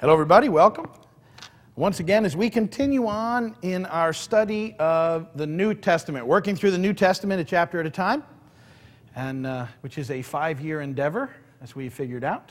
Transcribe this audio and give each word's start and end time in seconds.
Hello, 0.00 0.14
everybody. 0.14 0.48
Welcome. 0.48 0.88
Once 1.76 2.00
again, 2.00 2.24
as 2.24 2.34
we 2.34 2.48
continue 2.48 3.06
on 3.06 3.54
in 3.60 3.84
our 3.84 4.14
study 4.14 4.74
of 4.78 5.28
the 5.34 5.46
New 5.46 5.74
Testament, 5.74 6.26
working 6.26 6.56
through 6.56 6.70
the 6.70 6.78
New 6.78 6.94
Testament 6.94 7.38
a 7.38 7.44
chapter 7.44 7.78
at 7.80 7.84
a 7.84 7.90
time, 7.90 8.24
and 9.14 9.46
uh, 9.46 9.66
which 9.82 9.98
is 9.98 10.10
a 10.10 10.22
five-year 10.22 10.80
endeavor, 10.80 11.28
as 11.60 11.76
we 11.76 11.90
figured 11.90 12.24
out. 12.24 12.50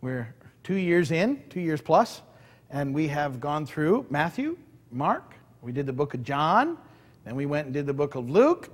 We're 0.00 0.34
two 0.64 0.74
years 0.74 1.12
in, 1.12 1.40
two 1.48 1.60
years 1.60 1.80
plus, 1.80 2.22
and 2.70 2.92
we 2.92 3.06
have 3.06 3.38
gone 3.38 3.66
through 3.66 4.06
Matthew, 4.10 4.58
Mark. 4.90 5.34
We 5.62 5.70
did 5.70 5.86
the 5.86 5.92
book 5.92 6.14
of 6.14 6.24
John, 6.24 6.76
then 7.24 7.36
we 7.36 7.46
went 7.46 7.66
and 7.66 7.72
did 7.72 7.86
the 7.86 7.94
book 7.94 8.16
of 8.16 8.28
Luke, 8.28 8.68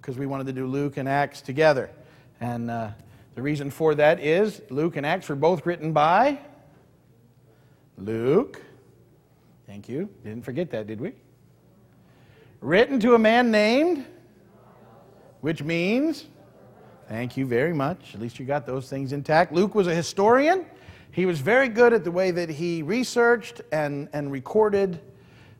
because 0.00 0.16
we 0.16 0.26
wanted 0.26 0.46
to 0.46 0.52
do 0.52 0.68
Luke 0.68 0.98
and 0.98 1.08
Acts 1.08 1.40
together. 1.40 1.90
And 2.40 2.70
uh, 2.70 2.90
the 3.34 3.42
reason 3.42 3.72
for 3.72 3.96
that 3.96 4.20
is 4.20 4.62
Luke 4.70 4.96
and 4.96 5.04
Acts 5.04 5.28
were 5.28 5.34
both 5.34 5.66
written 5.66 5.92
by 5.92 6.38
Luke. 8.00 8.62
Thank 9.66 9.88
you. 9.88 10.08
Didn't 10.24 10.44
forget 10.44 10.70
that, 10.70 10.86
did 10.86 11.00
we? 11.00 11.12
Written 12.60 12.98
to 13.00 13.14
a 13.14 13.18
man 13.18 13.50
named, 13.50 14.04
which 15.40 15.62
means, 15.62 16.26
thank 17.08 17.36
you 17.36 17.46
very 17.46 17.72
much. 17.72 18.14
At 18.14 18.20
least 18.20 18.38
you 18.38 18.46
got 18.46 18.66
those 18.66 18.88
things 18.88 19.12
intact. 19.12 19.52
Luke 19.52 19.74
was 19.74 19.86
a 19.86 19.94
historian. 19.94 20.66
He 21.12 21.26
was 21.26 21.40
very 21.40 21.68
good 21.68 21.92
at 21.92 22.04
the 22.04 22.10
way 22.10 22.30
that 22.30 22.48
he 22.48 22.82
researched 22.82 23.60
and, 23.72 24.08
and 24.12 24.32
recorded 24.32 25.00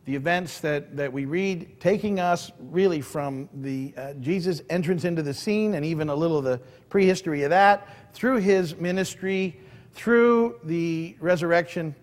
the 0.06 0.14
events 0.16 0.60
that, 0.60 0.96
that 0.96 1.12
we 1.12 1.26
read, 1.26 1.78
taking 1.78 2.20
us 2.20 2.50
really 2.58 3.00
from 3.00 3.48
the 3.54 3.92
uh, 3.96 4.14
Jesus' 4.14 4.62
entrance 4.70 5.04
into 5.04 5.22
the 5.22 5.34
scene 5.34 5.74
and 5.74 5.84
even 5.84 6.08
a 6.08 6.14
little 6.14 6.38
of 6.38 6.44
the 6.44 6.60
prehistory 6.88 7.42
of 7.42 7.50
that, 7.50 7.86
through 8.14 8.38
his 8.38 8.76
ministry, 8.76 9.60
through 9.92 10.58
the 10.64 11.16
resurrection 11.20 11.94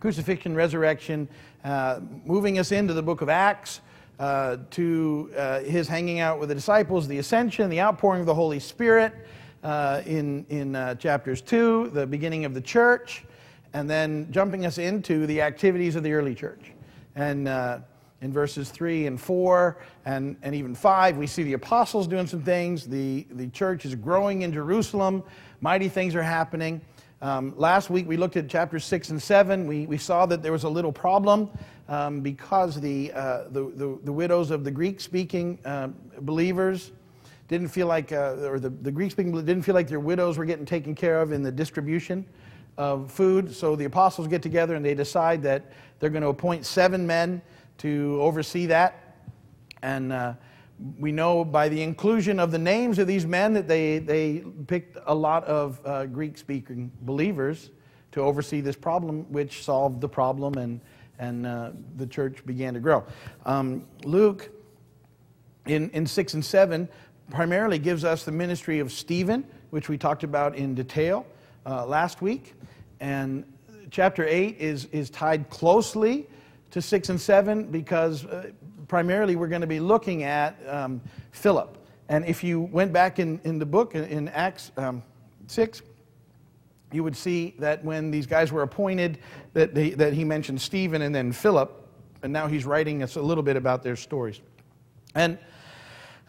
crucifixion, 0.00 0.54
resurrection, 0.54 1.28
uh, 1.62 2.00
moving 2.24 2.58
us 2.58 2.72
into 2.72 2.94
the 2.94 3.02
book 3.02 3.20
of 3.20 3.28
Acts, 3.28 3.82
uh, 4.18 4.58
to 4.70 5.30
uh, 5.36 5.60
his 5.60 5.88
hanging 5.88 6.20
out 6.20 6.38
with 6.38 6.48
the 6.48 6.54
disciples, 6.54 7.08
the 7.08 7.18
ascension, 7.18 7.70
the 7.70 7.80
outpouring 7.80 8.20
of 8.20 8.26
the 8.26 8.34
Holy 8.34 8.60
Spirit 8.60 9.14
uh, 9.62 10.02
in, 10.04 10.44
in 10.48 10.76
uh, 10.76 10.94
chapters 10.96 11.40
2, 11.40 11.90
the 11.94 12.06
beginning 12.06 12.44
of 12.44 12.52
the 12.52 12.60
church, 12.60 13.24
and 13.72 13.88
then 13.88 14.26
jumping 14.30 14.66
us 14.66 14.78
into 14.78 15.26
the 15.26 15.40
activities 15.40 15.96
of 15.96 16.02
the 16.02 16.12
early 16.12 16.34
church. 16.34 16.72
And 17.14 17.48
uh, 17.48 17.78
in 18.20 18.32
verses 18.32 18.68
3 18.70 19.06
and 19.06 19.20
4 19.20 19.78
and, 20.04 20.36
and 20.42 20.54
even 20.54 20.74
5, 20.74 21.16
we 21.16 21.26
see 21.26 21.42
the 21.42 21.54
apostles 21.54 22.06
doing 22.06 22.26
some 22.26 22.42
things. 22.42 22.86
The, 22.86 23.26
the 23.30 23.48
church 23.48 23.86
is 23.86 23.94
growing 23.94 24.42
in 24.42 24.52
Jerusalem, 24.52 25.22
mighty 25.60 25.88
things 25.88 26.14
are 26.14 26.22
happening. 26.22 26.80
Um, 27.22 27.52
last 27.58 27.90
week 27.90 28.08
we 28.08 28.16
looked 28.16 28.38
at 28.38 28.48
chapters 28.48 28.84
6 28.86 29.10
and 29.10 29.22
7. 29.22 29.66
We, 29.66 29.86
we 29.86 29.98
saw 29.98 30.24
that 30.24 30.42
there 30.42 30.52
was 30.52 30.64
a 30.64 30.68
little 30.68 30.92
problem 30.92 31.50
um, 31.88 32.20
because 32.20 32.80
the, 32.80 33.12
uh, 33.12 33.44
the, 33.50 33.70
the, 33.74 33.98
the, 34.04 34.12
widows 34.12 34.50
of 34.50 34.64
the 34.64 34.70
Greek 34.70 35.02
speaking 35.02 35.58
uh, 35.66 35.88
believers 36.22 36.92
didn't 37.48 37.68
feel 37.68 37.88
like, 37.88 38.10
uh, 38.12 38.36
or 38.42 38.58
the, 38.58 38.70
the 38.70 38.90
Greek 38.90 39.10
speaking 39.10 39.32
didn't 39.32 39.62
feel 39.62 39.74
like 39.74 39.86
their 39.86 40.00
widows 40.00 40.38
were 40.38 40.46
getting 40.46 40.64
taken 40.64 40.94
care 40.94 41.20
of 41.20 41.32
in 41.32 41.42
the 41.42 41.52
distribution 41.52 42.24
of 42.78 43.12
food. 43.12 43.54
So 43.54 43.76
the 43.76 43.84
apostles 43.84 44.26
get 44.26 44.40
together 44.40 44.74
and 44.74 44.82
they 44.82 44.94
decide 44.94 45.42
that 45.42 45.72
they're 45.98 46.08
going 46.08 46.22
to 46.22 46.28
appoint 46.28 46.64
seven 46.64 47.06
men 47.06 47.42
to 47.78 48.18
oversee 48.22 48.64
that. 48.66 49.18
And 49.82 50.10
uh, 50.10 50.34
we 50.98 51.12
know 51.12 51.44
by 51.44 51.68
the 51.68 51.82
inclusion 51.82 52.40
of 52.40 52.50
the 52.50 52.58
names 52.58 52.98
of 52.98 53.06
these 53.06 53.26
men 53.26 53.52
that 53.52 53.68
they, 53.68 53.98
they 53.98 54.44
picked 54.66 54.96
a 55.06 55.14
lot 55.14 55.44
of 55.44 55.80
uh, 55.84 56.06
Greek 56.06 56.38
speaking 56.38 56.90
believers 57.02 57.70
to 58.12 58.20
oversee 58.20 58.60
this 58.60 58.76
problem, 58.76 59.30
which 59.30 59.62
solved 59.62 60.00
the 60.00 60.08
problem 60.08 60.54
and, 60.54 60.80
and 61.18 61.46
uh, 61.46 61.70
the 61.96 62.06
church 62.06 62.44
began 62.46 62.74
to 62.74 62.80
grow. 62.80 63.04
Um, 63.44 63.86
Luke, 64.04 64.50
in, 65.66 65.90
in 65.90 66.06
6 66.06 66.34
and 66.34 66.44
7, 66.44 66.88
primarily 67.30 67.78
gives 67.78 68.04
us 68.04 68.24
the 68.24 68.32
ministry 68.32 68.80
of 68.80 68.90
Stephen, 68.90 69.44
which 69.70 69.88
we 69.88 69.98
talked 69.98 70.24
about 70.24 70.56
in 70.56 70.74
detail 70.74 71.26
uh, 71.66 71.84
last 71.86 72.22
week. 72.22 72.54
And 73.00 73.44
chapter 73.90 74.26
8 74.26 74.56
is, 74.58 74.86
is 74.86 75.10
tied 75.10 75.48
closely 75.50 76.26
to 76.70 76.80
6 76.80 77.08
and 77.10 77.20
7 77.20 77.64
because 77.70 78.24
uh, 78.26 78.50
primarily 78.90 79.36
we're 79.36 79.46
going 79.46 79.60
to 79.60 79.68
be 79.68 79.78
looking 79.78 80.24
at 80.24 80.58
um, 80.66 81.00
Philip. 81.30 81.78
And 82.08 82.24
if 82.24 82.42
you 82.42 82.60
went 82.60 82.92
back 82.92 83.20
in, 83.20 83.40
in 83.44 83.60
the 83.60 83.64
book, 83.64 83.94
in, 83.94 84.02
in 84.06 84.28
Acts 84.30 84.72
um, 84.76 85.04
6, 85.46 85.82
you 86.90 87.04
would 87.04 87.16
see 87.16 87.54
that 87.60 87.84
when 87.84 88.10
these 88.10 88.26
guys 88.26 88.50
were 88.50 88.62
appointed, 88.62 89.20
that, 89.52 89.76
they, 89.76 89.90
that 89.90 90.12
he 90.12 90.24
mentioned 90.24 90.60
Stephen 90.60 91.02
and 91.02 91.14
then 91.14 91.30
Philip, 91.30 91.70
and 92.24 92.32
now 92.32 92.48
he's 92.48 92.66
writing 92.66 93.04
us 93.04 93.14
a 93.14 93.22
little 93.22 93.44
bit 93.44 93.56
about 93.56 93.84
their 93.84 93.94
stories. 93.94 94.40
And 95.14 95.38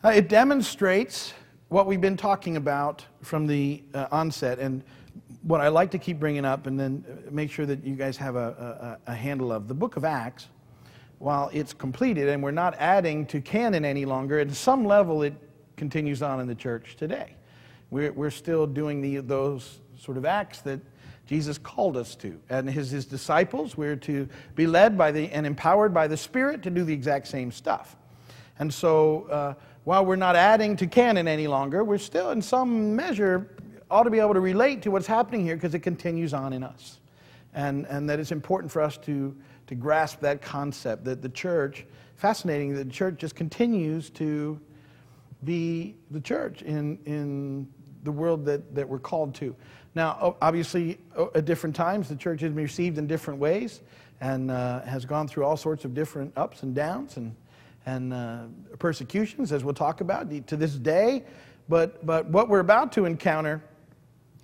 uh, 0.04 0.10
it 0.10 0.30
demonstrates 0.30 1.34
what 1.70 1.88
we've 1.88 2.00
been 2.00 2.16
talking 2.16 2.58
about 2.58 3.04
from 3.24 3.48
the 3.48 3.82
uh, 3.96 4.06
onset. 4.12 4.60
And 4.60 4.84
what 5.42 5.62
I 5.62 5.70
like 5.70 5.90
to 5.92 5.98
keep 5.98 6.20
bringing 6.20 6.46
up, 6.46 6.68
and 6.68 6.80
then 6.80 7.04
uh, 7.10 7.32
make 7.32 7.50
sure 7.50 7.66
that 7.66 7.84
you 7.84 7.96
guys 7.96 8.18
have 8.18 8.36
a, 8.36 9.00
a, 9.08 9.14
a 9.14 9.16
handle 9.16 9.52
of 9.52 9.68
the 9.68 9.74
book 9.74 9.98
of 9.98 10.06
Acts 10.06 10.48
while 11.22 11.52
it's 11.54 11.72
completed 11.72 12.28
and 12.30 12.42
we're 12.42 12.50
not 12.50 12.74
adding 12.80 13.28
to 13.28 13.40
canon 13.40 13.86
any 13.86 14.06
longer, 14.06 14.40
at 14.40 14.52
some 14.52 14.84
level 14.86 15.22
it 15.22 15.36
continues 15.78 16.24
on 16.24 16.40
in 16.40 16.48
the 16.48 16.56
church 16.56 16.96
today. 16.98 17.36
We're, 17.92 18.12
we're 18.12 18.32
still 18.32 18.66
doing 18.66 19.02
the, 19.02 19.18
those 19.18 19.82
sort 20.00 20.18
of 20.18 20.26
acts 20.26 20.62
that 20.62 20.80
Jesus 21.28 21.60
called 21.60 21.96
us 21.96 22.16
to. 22.16 22.40
And 22.50 22.68
his, 22.68 22.90
his 22.90 23.06
disciples, 23.06 23.78
we're 23.78 23.96
to 23.98 24.28
be 24.56 24.66
led 24.66 24.98
by 24.98 25.12
the, 25.12 25.30
and 25.30 25.46
empowered 25.46 25.94
by 25.94 26.08
the 26.08 26.18
Spirit 26.18 26.64
to 26.64 26.72
do 26.72 26.84
the 26.84 26.94
exact 26.94 27.28
same 27.28 27.52
stuff. 27.52 27.96
And 28.58 28.74
so 28.74 29.28
uh, 29.30 29.54
while 29.84 30.04
we're 30.04 30.16
not 30.16 30.36
adding 30.36 30.76
to 30.78 30.88
canon 30.88 31.28
any 31.28 31.46
longer, 31.46 31.84
we're 31.84 32.00
still 32.00 32.32
in 32.32 32.42
some 32.42 32.96
measure 32.96 33.48
ought 33.92 34.04
to 34.04 34.10
be 34.10 34.20
able 34.20 34.34
to 34.34 34.40
relate 34.40 34.82
to 34.82 34.90
what's 34.90 35.08
happening 35.08 35.44
here 35.44 35.56
because 35.56 35.76
it 35.76 35.80
continues 35.80 36.34
on 36.34 36.52
in 36.54 36.64
us. 36.64 37.00
And, 37.54 37.86
and 37.88 38.10
that 38.10 38.20
it's 38.20 38.32
important 38.32 38.72
for 38.72 38.82
us 38.82 38.98
to 39.00 39.36
to 39.72 39.76
grasp 39.76 40.20
that 40.20 40.42
concept 40.42 41.06
that 41.06 41.22
the 41.22 41.30
church, 41.30 41.86
fascinating 42.18 42.76
that 42.76 42.84
the 42.84 42.94
church 42.94 43.18
just 43.18 43.36
continues 43.36 44.10
to 44.10 44.60
be 45.46 45.96
the 46.12 46.20
church 46.20 46.62
in, 46.62 47.00
in 47.06 47.66
the 48.04 48.12
world 48.12 48.44
that, 48.44 48.76
that 48.76 48.88
we're 48.88 49.00
called 49.00 49.34
to. 49.34 49.56
Now, 49.96 50.36
obviously, 50.42 50.98
at 51.36 51.46
different 51.46 51.74
times, 51.74 52.10
the 52.10 52.18
church 52.18 52.42
has 52.42 52.52
been 52.52 52.64
received 52.64 52.98
in 52.98 53.08
different 53.08 53.40
ways 53.40 53.80
and 54.20 54.52
uh, 54.52 54.82
has 54.82 55.06
gone 55.06 55.26
through 55.26 55.46
all 55.46 55.56
sorts 55.56 55.86
of 55.86 55.94
different 55.94 56.34
ups 56.36 56.64
and 56.64 56.76
downs 56.76 57.16
and, 57.16 57.34
and 57.86 58.14
uh, 58.14 58.44
persecutions, 58.78 59.54
as 59.54 59.64
we'll 59.64 59.74
talk 59.74 60.02
about 60.02 60.30
to 60.48 60.58
this 60.58 60.74
day. 60.74 61.24
But, 61.70 62.06
but 62.06 62.26
what 62.28 62.50
we're 62.50 62.60
about 62.60 62.92
to 62.94 63.06
encounter 63.06 63.64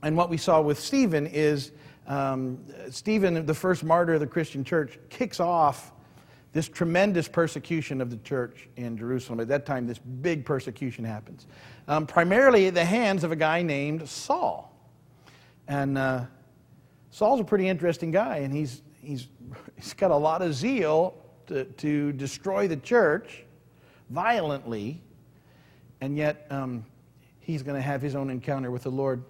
and 0.03 0.15
what 0.15 0.29
we 0.29 0.37
saw 0.37 0.61
with 0.61 0.79
Stephen 0.79 1.27
is 1.27 1.71
um, 2.07 2.59
Stephen, 2.89 3.45
the 3.45 3.53
first 3.53 3.83
martyr 3.83 4.13
of 4.13 4.19
the 4.21 4.27
Christian 4.27 4.63
church, 4.63 4.97
kicks 5.09 5.39
off 5.39 5.91
this 6.53 6.67
tremendous 6.67 7.27
persecution 7.27 8.01
of 8.01 8.09
the 8.09 8.17
church 8.17 8.69
in 8.77 8.97
Jerusalem. 8.97 9.39
At 9.39 9.49
that 9.49 9.65
time, 9.65 9.85
this 9.85 9.99
big 9.99 10.45
persecution 10.45 11.03
happens, 11.03 11.45
um, 11.87 12.07
primarily 12.07 12.67
at 12.67 12.73
the 12.73 12.85
hands 12.85 13.23
of 13.23 13.31
a 13.31 13.35
guy 13.35 13.61
named 13.61 14.07
Saul. 14.07 14.73
And 15.67 15.97
uh, 15.97 16.25
Saul's 17.11 17.41
a 17.41 17.43
pretty 17.43 17.67
interesting 17.67 18.11
guy, 18.11 18.37
and 18.37 18.53
he's, 18.53 18.81
he's, 19.01 19.27
he's 19.75 19.93
got 19.93 20.11
a 20.11 20.15
lot 20.15 20.41
of 20.41 20.53
zeal 20.53 21.15
to, 21.47 21.65
to 21.65 22.13
destroy 22.13 22.67
the 22.67 22.77
church 22.77 23.43
violently, 24.09 25.01
and 25.99 26.15
yet 26.17 26.47
um, 26.49 26.85
he's 27.39 27.63
going 27.63 27.75
to 27.75 27.81
have 27.81 28.01
his 28.01 28.15
own 28.15 28.29
encounter 28.29 28.71
with 28.71 28.83
the 28.83 28.91
Lord 28.91 29.23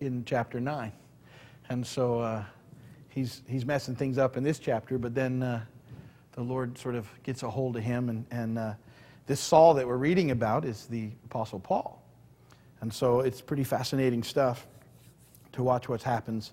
in 0.00 0.24
chapter 0.24 0.58
9. 0.58 0.92
And 1.70 1.86
so 1.86 2.18
uh, 2.18 2.42
he's, 3.10 3.42
he's 3.46 3.64
messing 3.64 3.94
things 3.94 4.18
up 4.18 4.36
in 4.36 4.42
this 4.42 4.58
chapter, 4.58 4.98
but 4.98 5.14
then 5.14 5.40
uh, 5.40 5.60
the 6.32 6.42
Lord 6.42 6.76
sort 6.76 6.96
of 6.96 7.08
gets 7.22 7.44
a 7.44 7.48
hold 7.48 7.76
of 7.76 7.84
him. 7.84 8.08
And, 8.08 8.26
and 8.32 8.58
uh, 8.58 8.74
this 9.26 9.38
Saul 9.38 9.74
that 9.74 9.86
we're 9.86 9.96
reading 9.96 10.32
about 10.32 10.64
is 10.64 10.86
the 10.86 11.10
Apostle 11.26 11.60
Paul. 11.60 12.02
And 12.80 12.92
so 12.92 13.20
it's 13.20 13.40
pretty 13.40 13.62
fascinating 13.62 14.24
stuff 14.24 14.66
to 15.52 15.62
watch 15.62 15.88
what 15.88 16.02
happens 16.02 16.50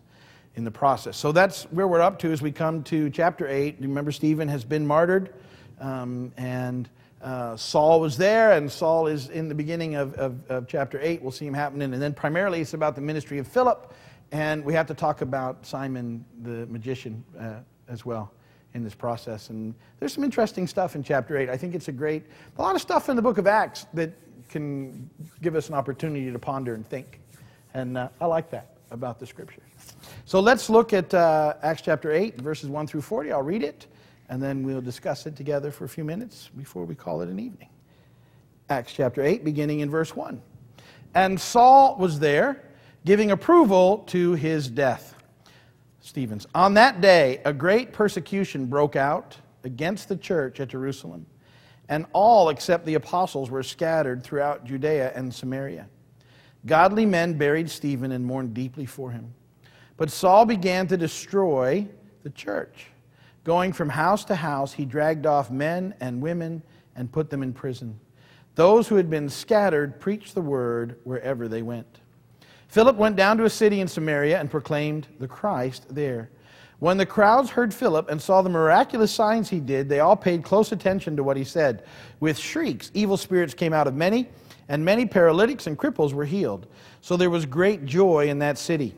in 0.56 0.63
the 0.63 0.69
process. 0.69 1.18
So 1.18 1.31
that's 1.31 1.63
where 1.71 1.88
we're 1.88 2.01
up 2.01 2.19
to 2.19 2.31
as 2.31 2.44
we 2.44 2.51
come 2.51 2.83
to 2.83 3.09
chapter 3.09 3.47
8. 3.47 3.77
Remember, 3.80 4.12
Stephen 4.12 4.47
has 4.47 4.63
been 4.63 4.86
martyred, 4.86 5.33
um, 5.81 6.31
and 6.38 6.88
uh, 7.24 7.56
Saul 7.56 8.00
was 8.00 8.18
there, 8.18 8.51
and 8.51 8.71
Saul 8.71 9.07
is 9.07 9.30
in 9.30 9.50
the 9.50 9.56
beginning 9.56 9.95
of, 9.95 10.13
of, 10.13 10.51
of, 10.51 10.68
chapter 10.68 11.00
8. 11.01 11.24
We'll 11.24 11.31
see 11.31 11.47
him 11.47 11.56
happening. 11.56 11.92
And 11.92 12.01
then 12.01 12.13
primarily 12.13 12.62
it's 12.62 12.75
about 12.75 12.94
the 12.94 13.01
ministry 13.01 13.39
of 13.39 13.47
Philip 13.47 13.95
and 14.31 14.63
we 14.63 14.74
have 14.74 14.88
to 14.88 14.94
talk 14.94 15.21
about 15.21 15.65
Simon 15.65 16.25
the 16.44 16.65
magician 16.68 17.24
uh, 17.39 17.56
as 17.88 18.06
well 18.06 18.31
in 18.74 18.83
this 18.83 18.95
process. 18.95 19.50
And 19.50 19.74
there's 20.00 20.13
some 20.13 20.24
interesting 20.24 20.68
stuff 20.68 20.95
in 20.95 21.03
chapter 21.03 21.38
8. 21.38 21.50
I 21.50 21.57
think 21.57 21.75
it's 21.75 21.88
a 21.88 21.91
great, 21.94 22.24
a 22.57 22.62
lot 22.62 22.75
of 22.75 22.81
stuff 22.81 23.09
in 23.09 23.15
the 23.15 23.21
book 23.21 23.38
of 23.38 23.47
Acts 23.47 23.85
that 23.94 24.12
can 24.50 25.09
give 25.41 25.56
us 25.56 25.69
an 25.69 25.75
opportunity 25.75 26.31
to 26.31 26.39
ponder 26.39 26.74
and 26.74 26.88
think. 26.88 27.19
And 27.74 27.97
uh, 27.97 28.09
I 28.19 28.25
like 28.25 28.50
that. 28.51 28.77
about 28.91 29.19
the 29.19 29.25
scriptures. 29.25 29.63
So 30.25 30.39
let's 30.39 30.69
look 30.69 30.94
at 30.94 31.13
uh, 31.13 31.56
Acts 31.62 31.81
chapter 31.81 32.12
8, 32.12 32.39
verses 32.41 32.69
1 32.69 32.88
through 32.88 33.01
40. 33.01 33.31
I'll 33.31 33.41
read 33.41 33.63
it, 33.63 33.88
and 34.30 34.41
then 34.41 34.63
we'll 34.63 34.81
discuss 34.81 35.25
it 35.25 35.35
together 35.35 35.71
for 35.71 35.85
a 35.85 35.89
few 35.89 36.03
minutes 36.03 36.50
before 36.57 36.85
we 36.85 36.95
call 36.95 37.21
it 37.21 37.30
an 37.30 37.39
evening. 37.39 37.69
Acts 38.69 38.94
chapter 38.94 39.23
8, 39.23 39.44
beginning 39.44 39.81
in 39.81 39.89
verse 39.89 40.15
1. 40.15 40.41
And 41.15 41.39
Saul 41.39 41.97
was 41.97 42.19
there, 42.19 42.63
giving 43.07 43.31
approval 43.31 44.00
to 44.00 44.33
his 44.33 44.68
death. 44.68 45.15
Stephen's. 46.01 46.45
On 46.54 46.74
that 46.74 47.00
day, 47.00 47.39
a 47.45 47.54
great 47.54 47.94
persecution 47.94 48.65
broke 48.65 48.98
out 48.98 49.38
against 49.63 50.09
the 50.09 50.18
church 50.18 50.59
at 50.59 50.68
Jerusalem, 50.68 51.25
and 51.88 52.06
all 52.12 52.50
except 52.50 52.86
the 52.86 52.95
apostles 52.95 53.50
were 53.50 53.63
scattered 53.63 54.24
throughout 54.24 54.65
Judea 54.65 55.13
and 55.15 55.33
Samaria. 55.33 55.88
Godly 56.65 57.06
men 57.06 57.38
buried 57.38 57.69
Stephen 57.69 58.12
and 58.12 58.25
mourned 58.25 58.54
deeply 58.54 58.86
for 58.86 59.09
him. 59.09 59.33
But 59.95 60.12
Saul 60.12 60.45
began 60.45 60.86
to 60.88 60.98
destroy 60.98 61.88
the 62.24 62.30
church. 62.31 62.88
Going 63.45 63.71
from 63.71 63.88
house 63.88 64.25
to 64.25 64.36
house, 64.36 64.74
he 64.74 64.83
dragged 64.83 65.25
off 65.25 65.50
men 65.50 65.94
and 66.01 66.21
women 66.21 66.62
and 66.94 67.09
put 67.09 67.30
them 67.30 67.42
in 67.42 67.54
prison. 67.54 68.01
Those 68.56 68.89
who 68.89 68.95
had 68.95 69.09
been 69.09 69.30
scattered 69.30 70.01
preached 70.01 70.36
the 70.36 70.42
word 70.42 70.98
wherever 71.06 71.48
they 71.48 71.62
went. 71.62 72.01
Philip 72.68 72.98
went 72.98 73.16
down 73.16 73.38
to 73.38 73.46
a 73.46 73.50
city 73.50 73.80
in 73.80 73.88
Samaria 73.88 74.40
and 74.40 74.52
proclaimed 74.52 75.08
the 75.19 75.28
Christ 75.28 75.86
there. 75.90 76.30
When 76.80 76.98
the 76.98 77.06
crowds 77.06 77.50
heard 77.50 77.74
Philip 77.74 78.10
and 78.10 78.22
saw 78.22 78.42
the 78.42 78.50
miraculous 78.50 79.12
signs 79.12 79.50
he 79.50 79.60
did, 79.60 79.90
they 79.90 80.00
all 80.00 80.16
paid 80.16 80.44
close 80.44 80.72
attention 80.72 81.16
to 81.16 81.24
what 81.24 81.38
he 81.38 81.44
said. 81.44 81.84
With 82.19 82.38
shrieks, 82.38 82.92
evil 82.94 83.18
spirits 83.18 83.56
came 83.56 83.74
out 83.74 83.88
of 83.88 83.96
many, 83.96 84.30
and 84.69 84.86
many 84.86 85.06
paralytics 85.06 85.66
and 85.66 85.78
cripples 85.78 86.14
were 86.14 86.25
healed. 86.25 86.68
So 87.02 87.18
there 87.18 87.31
was 87.31 87.46
great 87.46 87.86
joy 87.86 88.30
in 88.30 88.40
that 88.40 88.60
city. 88.60 88.94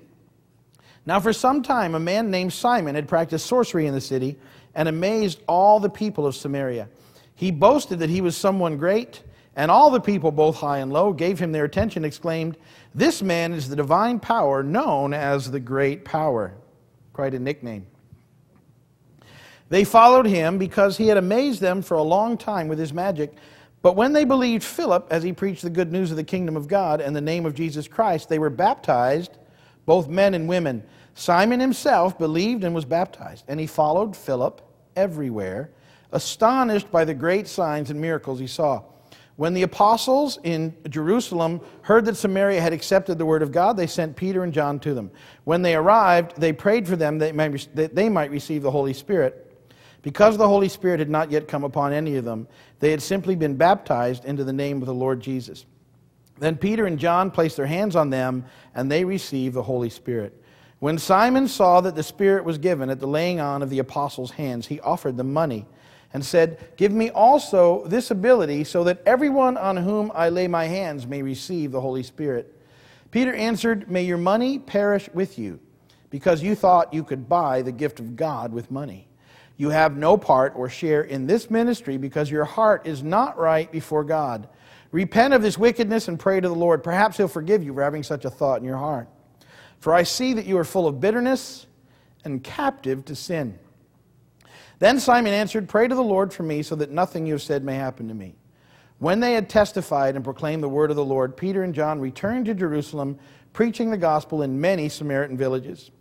Now, 1.06 1.20
for 1.20 1.32
some 1.32 1.64
time, 1.64 1.96
a 1.96 2.00
man 2.00 2.30
named 2.30 2.52
Simon 2.52 2.96
had 2.96 3.08
practiced 3.08 3.46
sorcery 3.46 3.88
in 3.88 3.94
the 3.94 4.02
city 4.02 4.38
and 4.76 4.90
amazed 4.90 5.42
all 5.48 5.80
the 5.80 5.90
people 5.90 6.26
of 6.26 6.36
Samaria. 6.36 6.90
He 7.34 7.52
boasted 7.52 8.00
that 8.00 8.10
he 8.10 8.20
was 8.20 8.36
someone 8.36 8.78
great, 8.78 9.24
and 9.60 9.70
all 9.70 9.92
the 9.92 10.00
people, 10.00 10.32
both 10.32 10.56
high 10.56 10.78
and 10.78 10.94
low, 10.94 11.12
gave 11.12 11.38
him 11.38 11.52
their 11.52 11.66
attention, 11.66 12.06
exclaimed, 12.06 12.56
This 12.96 13.22
man 13.22 13.52
is 13.52 13.68
the 13.68 13.76
divine 13.76 14.18
power 14.18 14.64
known 14.64 15.14
as 15.14 15.52
the 15.52 15.60
Great 15.60 16.06
Power 16.06 16.54
quite 17.12 17.34
a 17.34 17.40
nickname. 17.40 17.86
They 19.68 19.84
followed 19.84 20.28
him 20.28 20.60
because 20.60 20.96
he 20.96 21.08
had 21.08 21.18
amazed 21.18 21.60
them 21.60 21.82
for 21.82 21.96
a 21.96 22.02
long 22.02 22.38
time 22.38 22.70
with 22.70 22.80
his 22.80 22.94
magic. 22.94 23.34
But 23.82 23.98
when 23.98 24.14
they 24.14 24.24
believed 24.24 24.64
Philip 24.64 25.08
as 25.12 25.24
he 25.24 25.34
preached 25.34 25.64
the 25.64 25.70
good 25.70 25.92
news 25.92 26.10
of 26.10 26.16
the 26.16 26.24
kingdom 26.24 26.56
of 26.56 26.70
God 26.70 27.02
and 27.02 27.14
the 27.14 27.20
name 27.20 27.46
of 27.46 27.54
Jesus 27.54 27.86
Christ, 27.86 28.30
they 28.30 28.40
were 28.40 28.50
baptized, 28.50 29.40
both 29.86 30.08
men 30.08 30.36
and 30.36 30.48
women. 30.48 30.84
Simon 31.16 31.60
himself 31.60 32.18
believed 32.18 32.64
and 32.64 32.74
was 32.74 32.86
baptized, 32.86 33.44
and 33.50 33.60
he 33.60 33.68
followed 33.68 34.16
Philip 34.16 34.62
everywhere, 34.96 35.70
astonished 36.14 36.90
by 36.90 37.04
the 37.04 37.14
great 37.14 37.46
signs 37.46 37.90
and 37.90 38.00
miracles 38.00 38.40
he 38.40 38.48
saw. 38.48 38.84
When 39.40 39.54
the 39.54 39.64
apostles 39.64 40.38
in 40.44 40.76
Jerusalem 40.90 41.62
heard 41.84 42.04
that 42.08 42.18
Samaria 42.18 42.60
had 42.60 42.74
accepted 42.74 43.18
the 43.18 43.26
word 43.26 43.42
of 43.42 43.54
God, 43.54 43.78
they 43.78 43.88
sent 43.88 44.18
Peter 44.18 44.44
and 44.44 44.52
John 44.52 44.82
to 44.82 44.94
them. 44.94 45.12
When 45.46 45.62
they 45.62 45.76
arrived, 45.76 46.36
they 46.36 46.52
prayed 46.52 46.86
for 46.86 46.98
them 46.98 47.20
that 47.20 47.96
they 47.96 48.10
might 48.10 48.32
receive 48.32 48.64
the 48.64 48.70
Holy 48.70 48.92
Spirit. 48.92 49.58
Because 50.02 50.36
the 50.36 50.46
Holy 50.46 50.68
Spirit 50.68 51.00
had 51.00 51.10
not 51.10 51.32
yet 51.32 51.48
come 51.48 51.64
upon 51.64 51.94
any 51.94 52.18
of 52.18 52.26
them, 52.26 52.50
they 52.82 52.92
had 52.92 53.02
simply 53.02 53.34
been 53.38 53.56
baptized 53.56 54.26
into 54.26 54.44
the 54.44 54.52
name 54.52 54.82
of 54.82 54.88
the 54.88 54.94
Lord 54.94 55.22
Jesus. 55.22 55.66
Then 56.40 56.58
Peter 56.58 56.86
and 56.86 57.00
John 57.00 57.32
placed 57.32 57.56
their 57.56 57.66
hands 57.66 57.96
on 57.96 58.10
them, 58.10 58.44
and 58.76 58.92
they 58.92 59.06
received 59.06 59.56
the 59.56 59.64
Holy 59.64 59.90
Spirit. 59.90 60.34
When 60.80 60.98
Simon 60.98 61.48
saw 61.48 61.80
that 61.80 61.96
the 61.96 62.04
Spirit 62.04 62.44
was 62.44 62.58
given 62.58 62.90
at 62.90 63.00
the 63.00 63.08
laying 63.08 63.40
on 63.40 63.62
of 63.62 63.70
the 63.70 63.80
apostles' 63.80 64.32
hands, 64.32 64.68
he 64.68 64.82
offered 64.82 65.16
them 65.16 65.32
money 65.32 65.66
and 66.14 66.26
said, 66.26 66.58
Give 66.78 66.92
me 66.92 67.10
also 67.10 67.86
this 67.86 68.12
ability 68.12 68.64
so 68.64 68.84
that 68.86 69.02
everyone 69.06 69.58
on 69.58 69.78
whom 69.78 70.12
I 70.16 70.30
lay 70.30 70.48
my 70.48 70.66
hands 70.66 71.06
may 71.06 71.22
receive 71.22 71.72
the 71.72 71.82
Holy 71.82 72.04
Spirit. 72.04 72.56
Peter 73.12 73.34
answered, 73.34 73.90
May 73.90 74.04
your 74.04 74.18
money 74.18 74.60
perish 74.60 75.10
with 75.14 75.38
you, 75.40 75.60
because 76.10 76.44
you 76.44 76.56
thought 76.56 76.94
you 76.94 77.04
could 77.04 77.28
buy 77.28 77.62
the 77.62 77.72
gift 77.72 78.00
of 78.00 78.16
God 78.16 78.52
with 78.52 78.72
money. 78.72 79.08
You 79.58 79.70
have 79.72 79.98
no 79.98 80.18
part 80.18 80.54
or 80.56 80.70
share 80.70 81.02
in 81.02 81.28
this 81.28 81.50
ministry 81.50 81.98
because 81.98 82.32
your 82.32 82.46
heart 82.46 82.88
is 82.88 83.04
not 83.04 83.38
right 83.38 83.70
before 83.70 84.06
God. 84.06 84.48
Repent 84.92 85.34
of 85.34 85.42
this 85.42 85.58
wickedness 85.58 86.08
and 86.08 86.18
pray 86.18 86.40
to 86.40 86.48
the 86.48 86.56
Lord. 86.56 86.84
Perhaps 86.84 87.18
He'll 87.18 87.28
forgive 87.28 87.64
you 87.64 87.74
for 87.74 87.84
having 87.84 88.02
such 88.02 88.26
a 88.26 88.30
thought 88.30 88.60
in 88.60 88.64
your 88.64 88.78
heart. 88.78 89.10
For 89.80 89.94
I 89.94 90.04
see 90.04 90.34
that 90.34 90.46
you 90.46 90.58
are 90.58 90.64
full 90.64 90.88
of 90.88 91.00
bitterness 91.00 91.68
and 92.24 92.44
captive 92.44 93.06
to 93.06 93.16
sin. 93.16 93.60
Then 94.80 95.00
Simon 95.00 95.34
answered, 95.34 95.70
Pray 95.70 95.88
to 95.88 95.96
the 95.96 96.02
Lord 96.02 96.34
for 96.34 96.44
me, 96.44 96.64
so 96.64 96.76
that 96.76 96.90
nothing 96.90 97.26
you 97.26 97.34
have 97.34 97.42
said 97.42 97.64
may 97.64 97.76
happen 97.76 98.08
to 98.08 98.14
me. 98.14 98.36
When 98.98 99.20
they 99.20 99.34
had 99.34 99.50
testified 99.50 100.16
and 100.16 100.24
proclaimed 100.24 100.64
the 100.64 100.70
word 100.70 100.90
of 100.90 100.96
the 100.96 101.06
Lord, 101.06 101.38
Peter 101.38 101.64
and 101.64 101.74
John 101.74 102.00
returned 102.00 102.48
to 102.48 102.54
Jerusalem, 102.54 103.20
preaching 103.54 103.92
the 103.92 103.98
gospel 103.98 104.42
in 104.42 104.60
many 104.60 104.90
Samaritan 104.90 105.38
villages. 105.38 105.92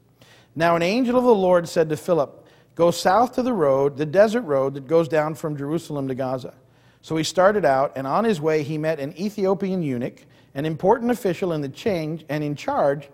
Now 0.55 0.75
an 0.75 0.83
angel 0.83 1.17
of 1.17 1.25
the 1.25 1.35
Lord 1.35 1.69
said 1.69 1.89
to 1.89 1.97
Philip, 1.97 2.47
Go 2.75 2.91
south 2.91 3.35
to 3.35 3.43
the 3.43 3.53
road, 3.53 3.97
the 3.97 4.07
desert 4.07 4.43
road 4.43 4.75
that 4.75 4.87
goes 4.87 5.09
down 5.09 5.35
from 5.35 5.57
Jerusalem 5.57 6.09
to 6.09 6.15
Gaza. 6.15 6.55
So 7.03 7.17
he 7.17 7.25
started 7.25 7.65
out, 7.65 7.93
and 7.97 8.07
on 8.07 8.25
his 8.25 8.41
way 8.41 8.63
he 8.63 8.79
met 8.79 9.01
an 9.01 9.17
Ethiopian 9.19 9.83
eunuch, 9.83 10.25
an 10.55 10.65
important 10.65 11.11
official 11.11 11.53
in 11.53 11.61
the 11.61 11.69
change 11.69 12.25
and 12.29 12.43
in 12.43 12.55
charge 12.55 13.09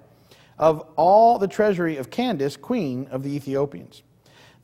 of 0.59 0.87
all 0.97 1.39
the 1.39 1.49
treasury 1.49 1.97
of 1.97 2.11
Candace, 2.11 2.57
queen 2.57 3.07
of 3.11 3.23
the 3.23 3.35
Ethiopians. 3.35 4.03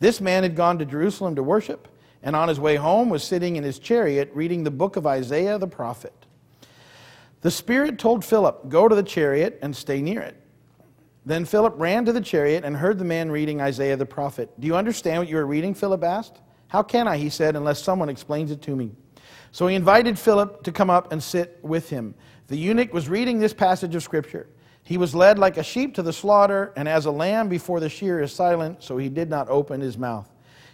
This 0.00 0.20
man 0.20 0.42
had 0.42 0.56
gone 0.56 0.78
to 0.78 0.84
Jerusalem 0.84 1.36
to 1.36 1.42
worship, 1.42 1.86
and 2.22 2.34
on 2.34 2.48
his 2.48 2.58
way 2.58 2.76
home 2.76 3.10
was 3.10 3.22
sitting 3.22 3.56
in 3.56 3.64
his 3.64 3.78
chariot 3.78 4.30
reading 4.34 4.64
the 4.64 4.70
book 4.70 4.96
of 4.96 5.06
Isaiah 5.06 5.58
the 5.58 5.68
prophet. 5.68 6.14
The 7.42 7.50
Spirit 7.50 7.98
told 7.98 8.24
Philip, 8.24 8.68
Go 8.68 8.88
to 8.88 8.94
the 8.94 9.02
chariot 9.02 9.58
and 9.62 9.74
stay 9.76 10.02
near 10.02 10.20
it. 10.20 10.36
Then 11.24 11.44
Philip 11.44 11.74
ran 11.76 12.06
to 12.06 12.12
the 12.12 12.20
chariot 12.20 12.64
and 12.64 12.76
heard 12.76 12.98
the 12.98 13.04
man 13.04 13.30
reading 13.30 13.60
Isaiah 13.60 13.96
the 13.96 14.06
prophet. 14.06 14.50
Do 14.58 14.66
you 14.66 14.74
understand 14.74 15.18
what 15.18 15.28
you 15.28 15.38
are 15.38 15.46
reading? 15.46 15.74
Philip 15.74 16.02
asked. 16.02 16.40
How 16.68 16.82
can 16.82 17.06
I, 17.06 17.18
he 17.18 17.28
said, 17.28 17.56
unless 17.56 17.82
someone 17.82 18.08
explains 18.08 18.50
it 18.50 18.62
to 18.62 18.76
me? 18.76 18.92
So 19.52 19.66
he 19.66 19.74
invited 19.74 20.18
Philip 20.18 20.62
to 20.62 20.72
come 20.72 20.88
up 20.88 21.12
and 21.12 21.22
sit 21.22 21.58
with 21.62 21.90
him. 21.90 22.14
The 22.46 22.56
eunuch 22.56 22.92
was 22.94 23.08
reading 23.08 23.38
this 23.38 23.52
passage 23.52 23.94
of 23.94 24.02
Scripture. 24.02 24.48
He 24.82 24.98
was 24.98 25.14
led 25.14 25.38
like 25.38 25.56
a 25.56 25.62
sheep 25.62 25.94
to 25.94 26.02
the 26.02 26.12
slaughter, 26.12 26.72
and 26.76 26.88
as 26.88 27.06
a 27.06 27.10
lamb 27.10 27.48
before 27.48 27.80
the 27.80 27.88
shear 27.88 28.20
is 28.20 28.32
silent, 28.32 28.82
so 28.82 28.96
he 28.96 29.08
did 29.08 29.30
not 29.30 29.48
open 29.48 29.80
his 29.80 29.96
mouth. 29.96 30.28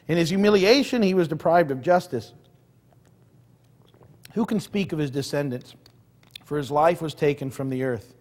In 0.08 0.16
his 0.16 0.30
humiliation, 0.30 1.02
he 1.02 1.14
was 1.14 1.28
deprived 1.28 1.70
of 1.70 1.82
justice. 1.82 2.32
Who 4.34 4.46
can 4.46 4.60
speak 4.60 4.92
of 4.92 4.98
his 4.98 5.10
descendants? 5.10 5.74
For 6.44 6.56
his 6.56 6.70
life 6.70 7.02
was 7.02 7.14
taken 7.14 7.50
from 7.50 7.70
the 7.70 7.82
earth. 7.82 8.14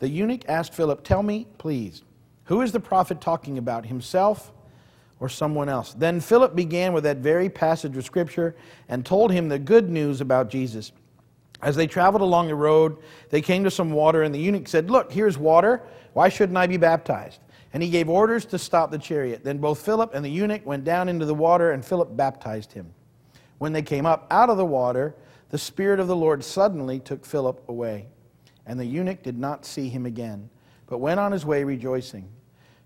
The 0.00 0.08
eunuch 0.08 0.48
asked 0.48 0.74
Philip, 0.74 1.04
Tell 1.04 1.22
me, 1.22 1.46
please, 1.58 2.02
who 2.44 2.62
is 2.62 2.72
the 2.72 2.80
prophet 2.80 3.20
talking 3.20 3.58
about, 3.58 3.86
himself 3.86 4.50
or 5.20 5.28
someone 5.28 5.68
else? 5.68 5.94
Then 5.94 6.18
Philip 6.20 6.56
began 6.56 6.92
with 6.92 7.04
that 7.04 7.18
very 7.18 7.48
passage 7.48 7.96
of 7.96 8.04
Scripture 8.04 8.56
and 8.88 9.06
told 9.06 9.30
him 9.30 9.48
the 9.48 9.58
good 9.58 9.88
news 9.88 10.20
about 10.20 10.48
Jesus. 10.48 10.90
As 11.62 11.76
they 11.76 11.86
traveled 11.86 12.22
along 12.22 12.48
the 12.48 12.54
road, 12.54 12.96
they 13.28 13.42
came 13.42 13.64
to 13.64 13.70
some 13.70 13.92
water, 13.92 14.22
and 14.22 14.34
the 14.34 14.38
eunuch 14.38 14.68
said, 14.68 14.90
Look, 14.90 15.12
here's 15.12 15.36
water. 15.36 15.82
Why 16.12 16.28
shouldn't 16.28 16.56
I 16.56 16.66
be 16.66 16.76
baptized? 16.76 17.40
And 17.72 17.82
he 17.82 17.90
gave 17.90 18.08
orders 18.08 18.44
to 18.46 18.58
stop 18.58 18.90
the 18.90 18.98
chariot. 18.98 19.44
Then 19.44 19.58
both 19.58 19.84
Philip 19.84 20.14
and 20.14 20.24
the 20.24 20.30
eunuch 20.30 20.64
went 20.66 20.84
down 20.84 21.08
into 21.08 21.26
the 21.26 21.34
water, 21.34 21.72
and 21.72 21.84
Philip 21.84 22.16
baptized 22.16 22.72
him. 22.72 22.92
When 23.58 23.72
they 23.72 23.82
came 23.82 24.06
up 24.06 24.26
out 24.30 24.50
of 24.50 24.56
the 24.56 24.64
water, 24.64 25.14
the 25.50 25.58
Spirit 25.58 26.00
of 26.00 26.08
the 26.08 26.16
Lord 26.16 26.42
suddenly 26.42 26.98
took 26.98 27.24
Philip 27.24 27.62
away. 27.68 28.06
And 28.66 28.80
the 28.80 28.86
eunuch 28.86 29.22
did 29.22 29.38
not 29.38 29.66
see 29.66 29.88
him 29.88 30.06
again, 30.06 30.48
but 30.86 30.98
went 30.98 31.20
on 31.20 31.32
his 31.32 31.44
way 31.44 31.62
rejoicing. 31.62 32.28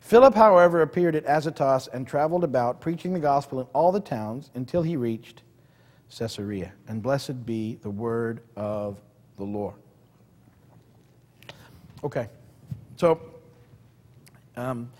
Philip, 0.00 0.34
however, 0.34 0.82
appeared 0.82 1.14
at 1.14 1.24
Azotus 1.24 1.88
and 1.92 2.06
traveled 2.06 2.44
about, 2.44 2.80
preaching 2.80 3.14
the 3.14 3.20
gospel 3.20 3.60
in 3.60 3.66
all 3.72 3.92
the 3.92 4.00
towns 4.00 4.50
until 4.54 4.82
he 4.82 4.96
reached 4.96 5.42
Caesarea. 6.11 6.73
And 6.88 7.02
blessed 7.02 7.44
be 7.44 7.78
the 7.82 7.90
word 7.90 8.40
of 8.56 9.00
the 9.37 9.44
Lord. 9.44 9.75
Okay, 12.02 12.28
so 12.96 13.20
um, 14.56 14.90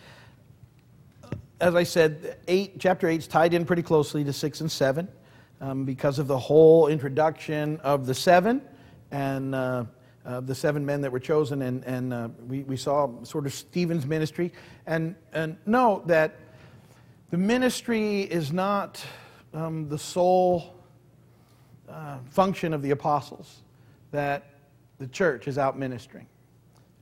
as 1.61 1.75
I 1.75 1.83
said, 1.83 2.39
eight, 2.49 2.79
chapter 2.79 3.09
8 3.09 3.21
is 3.21 3.27
tied 3.27 3.55
in 3.55 3.65
pretty 3.65 3.83
closely 3.83 4.25
to 4.25 4.33
6 4.33 4.61
and 4.63 4.71
7 4.71 5.09
um, 5.61 5.85
because 5.85 6.19
of 6.19 6.27
the 6.27 6.39
whole 6.39 6.89
introduction 6.89 7.79
of 7.79 8.07
the 8.07 8.15
seven 8.15 8.61
and 9.11 9.55
uh, 9.55 9.85
uh, 10.27 10.41
the 10.41 10.55
seven 10.55 10.85
men 10.85 11.01
that 11.01 11.13
were 11.13 11.21
chosen. 11.21 11.63
And, 11.63 11.85
and 11.85 12.13
uh, 12.13 12.29
we, 12.49 12.63
we 12.63 12.77
saw 12.77 13.23
sort 13.23 13.47
of 13.47 13.55
Stephen's 13.55 14.07
ministry. 14.07 14.53
And, 14.87 15.15
and 15.33 15.57
note 15.67 16.07
that 16.09 16.37
the 17.31 17.39
ministry 17.39 18.23
is 18.23 18.53
not 18.53 19.05
um, 19.53 19.89
the 19.89 19.99
sole 19.99 20.74
function 22.31 22.73
of 22.73 22.83
the 22.83 22.91
apostles 22.91 23.63
that 24.11 24.45
the 24.99 25.07
church 25.09 25.49
is 25.49 25.59
out 25.59 25.79
ministering. 25.79 26.27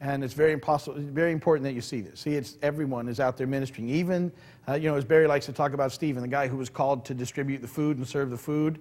And 0.00 0.24
it's 0.24 0.34
very, 0.34 0.52
impossible, 0.52 0.96
very 0.98 1.30
important 1.30 1.64
that 1.64 1.74
you 1.74 1.80
see 1.80 2.00
this. 2.00 2.20
See, 2.20 2.34
it's 2.34 2.56
everyone 2.60 3.08
is 3.08 3.20
out 3.20 3.36
there 3.36 3.46
ministering. 3.46 3.88
Even, 3.88 4.32
uh, 4.68 4.74
you 4.74 4.88
know, 4.88 4.96
as 4.96 5.04
Barry 5.04 5.28
likes 5.28 5.46
to 5.46 5.52
talk 5.52 5.74
about 5.74 5.92
Stephen, 5.92 6.22
the 6.22 6.28
guy 6.28 6.48
who 6.48 6.56
was 6.56 6.68
called 6.68 7.04
to 7.04 7.14
distribute 7.14 7.62
the 7.62 7.68
food 7.68 7.98
and 7.98 8.06
serve 8.06 8.30
the 8.30 8.36
food. 8.36 8.80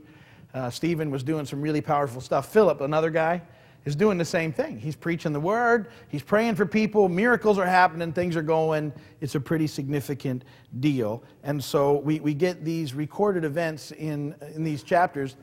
Uh, 0.53 0.69
Stephen 0.69 1.11
was 1.11 1.21
doing 1.21 1.45
some 1.45 1.61
really 1.61 1.81
powerful 1.81 2.21
stuff. 2.21 2.51
Philip, 2.51 2.81
another 2.81 3.11
guy, 3.11 3.41
is 3.85 3.95
doing 3.95 4.17
the 4.17 4.25
same 4.25 4.51
thing. 4.51 4.79
He's 4.79 4.95
preaching 4.95 5.33
the 5.33 5.39
word, 5.39 5.91
he's 6.07 6.21
praying 6.21 6.55
for 6.55 6.65
people, 6.65 7.09
miracles 7.09 7.57
are 7.57 7.65
happening, 7.65 8.13
things 8.13 8.35
are 8.35 8.43
going. 8.43 8.93
It's 9.21 9.35
a 9.35 9.39
pretty 9.39 9.67
significant 9.67 10.43
deal. 10.79 11.23
And 11.43 11.63
so 11.63 11.99
we, 11.99 12.19
we 12.19 12.33
get 12.33 12.63
these 12.63 12.93
recorded 12.93 13.43
events 13.43 13.91
in, 13.91 14.35
in 14.53 14.63
these 14.63 14.83
chapters, 14.83 15.35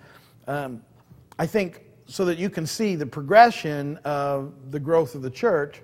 um, 0.49 0.83
I 1.39 1.47
think, 1.47 1.85
so 2.07 2.25
that 2.25 2.39
you 2.39 2.51
can 2.51 2.67
see 2.67 2.97
the 2.97 3.07
progression 3.07 3.99
of 3.99 4.73
the 4.73 4.81
growth 4.81 5.15
of 5.15 5.23
the 5.23 5.31
church 5.31 5.83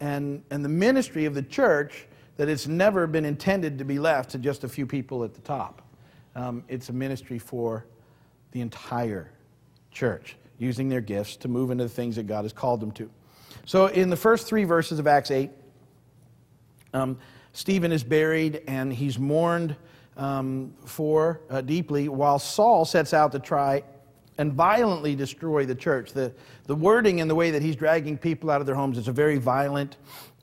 and, 0.00 0.42
and 0.50 0.64
the 0.64 0.68
ministry 0.68 1.26
of 1.26 1.34
the 1.34 1.42
church, 1.42 2.06
that 2.38 2.48
it's 2.48 2.66
never 2.66 3.06
been 3.06 3.24
intended 3.24 3.78
to 3.78 3.84
be 3.84 3.98
left 3.98 4.30
to 4.30 4.38
just 4.38 4.64
a 4.64 4.68
few 4.68 4.86
people 4.86 5.22
at 5.22 5.34
the 5.34 5.40
top. 5.42 5.82
Um, 6.34 6.64
it's 6.68 6.88
a 6.88 6.92
ministry 6.92 7.38
for 7.38 7.86
the 8.52 8.60
entire 8.62 9.30
church 9.90 10.36
using 10.58 10.88
their 10.88 11.00
gifts 11.00 11.36
to 11.36 11.48
move 11.48 11.70
into 11.70 11.84
the 11.84 11.90
things 11.90 12.16
that 12.16 12.26
God 12.26 12.44
has 12.44 12.52
called 12.52 12.80
them 12.80 12.90
to. 12.92 13.10
So, 13.64 13.86
in 13.86 14.10
the 14.10 14.16
first 14.16 14.46
three 14.46 14.64
verses 14.64 14.98
of 14.98 15.06
Acts 15.06 15.30
8, 15.30 15.50
um, 16.94 17.18
Stephen 17.52 17.92
is 17.92 18.04
buried 18.04 18.62
and 18.66 18.92
he's 18.92 19.18
mourned 19.18 19.76
um, 20.16 20.74
for 20.84 21.40
uh, 21.50 21.60
deeply, 21.60 22.08
while 22.08 22.38
Saul 22.38 22.84
sets 22.84 23.12
out 23.12 23.32
to 23.32 23.38
try 23.38 23.82
and 24.38 24.52
violently 24.52 25.14
destroy 25.14 25.64
the 25.64 25.74
church. 25.74 26.12
The, 26.12 26.32
the 26.66 26.74
wording 26.74 27.20
and 27.20 27.30
the 27.30 27.34
way 27.34 27.50
that 27.50 27.62
he's 27.62 27.76
dragging 27.76 28.18
people 28.18 28.50
out 28.50 28.60
of 28.60 28.66
their 28.66 28.74
homes 28.74 28.98
is 28.98 29.08
a 29.08 29.12
very 29.12 29.38
violent 29.38 29.96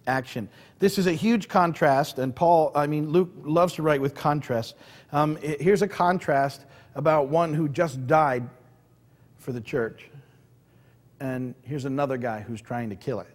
action. 0.07 0.49
This 0.79 0.97
is 0.97 1.07
a 1.07 1.13
huge 1.13 1.47
contrast, 1.47 2.19
and 2.19 2.35
Paul, 2.35 2.71
I 2.75 2.87
mean, 2.87 3.09
Luke 3.09 3.31
loves 3.43 3.73
to 3.75 3.83
write 3.83 4.01
with 4.01 4.15
contrast. 4.15 4.75
Um, 5.11 5.37
here's 5.37 5.81
a 5.81 5.87
contrast 5.87 6.65
about 6.95 7.29
one 7.29 7.53
who 7.53 7.69
just 7.69 8.05
died 8.07 8.49
for 9.37 9.51
the 9.51 9.61
church. 9.61 10.09
And 11.19 11.55
here's 11.61 11.85
another 11.85 12.17
guy 12.17 12.41
who's 12.41 12.61
trying 12.61 12.89
to 12.89 12.95
kill 12.95 13.19
it. 13.19 13.29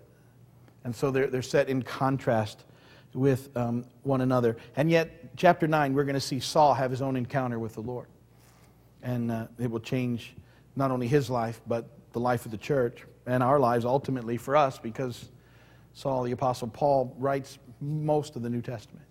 And 0.85 0.95
so 0.95 1.11
they're, 1.11 1.27
they're 1.29 1.43
set 1.43 1.69
in 1.69 1.83
contrast 1.83 2.65
with 3.15 3.55
um, 3.57 3.85
one 4.03 4.21
another. 4.21 4.57
And 4.77 4.91
yet, 4.91 5.37
chapter 5.37 5.67
9, 5.67 5.95
we're 5.95 6.05
going 6.05 6.15
to 6.15 6.21
see 6.21 6.41
Saul 6.41 6.75
have 6.75 6.91
his 6.91 7.03
own 7.03 7.17
encounter 7.17 7.59
with 7.59 7.75
the 7.75 7.81
Lord. 7.81 8.07
And 9.03 9.31
uh, 9.31 9.47
it 9.59 9.71
will 9.71 9.81
change 9.81 10.35
not 10.79 10.93
only 10.93 11.09
his 11.09 11.29
life, 11.29 11.61
but 11.67 11.89
the 12.13 12.21
life 12.21 12.45
of 12.45 12.53
the 12.53 12.57
church 12.57 13.05
and 13.27 13.43
our 13.43 13.59
lives 13.59 13.85
ultimately 13.85 14.37
for 14.37 14.57
us 14.57 14.79
because 14.79 15.29
Saul, 15.93 16.23
the 16.23 16.33
Apostle 16.33 16.69
Paul, 16.69 17.15
writes 17.19 17.59
most 17.81 18.37
of 18.37 18.43
the 18.43 18.49
New 18.49 18.63
Testament 18.63 19.05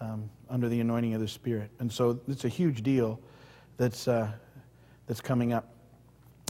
um, 0.00 0.30
under 0.48 0.68
the 0.68 0.80
anointing 0.80 1.14
of 1.14 1.20
the 1.20 1.26
Spirit. 1.26 1.70
And 1.80 1.92
so 1.92 2.20
it's 2.28 2.44
a 2.44 2.48
huge 2.48 2.84
deal 2.84 3.18
that's, 3.76 4.06
uh, 4.06 4.30
that's 5.08 5.20
coming 5.20 5.52
up. 5.52 5.74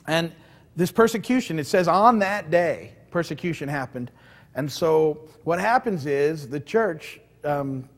And 0.07 0.31
this 0.77 0.93
persecution, 0.93 1.59
it 1.59 1.67
says 1.67 1.89
on 1.89 2.19
that 2.19 2.51
day, 2.51 2.93
persecution 3.11 3.67
happened. 3.67 4.11
And 4.55 4.71
so 4.71 5.27
what 5.45 5.59
happens 5.59 6.05
is 6.05 6.49
the 6.49 6.61
church 6.61 7.19
um, 7.45 7.89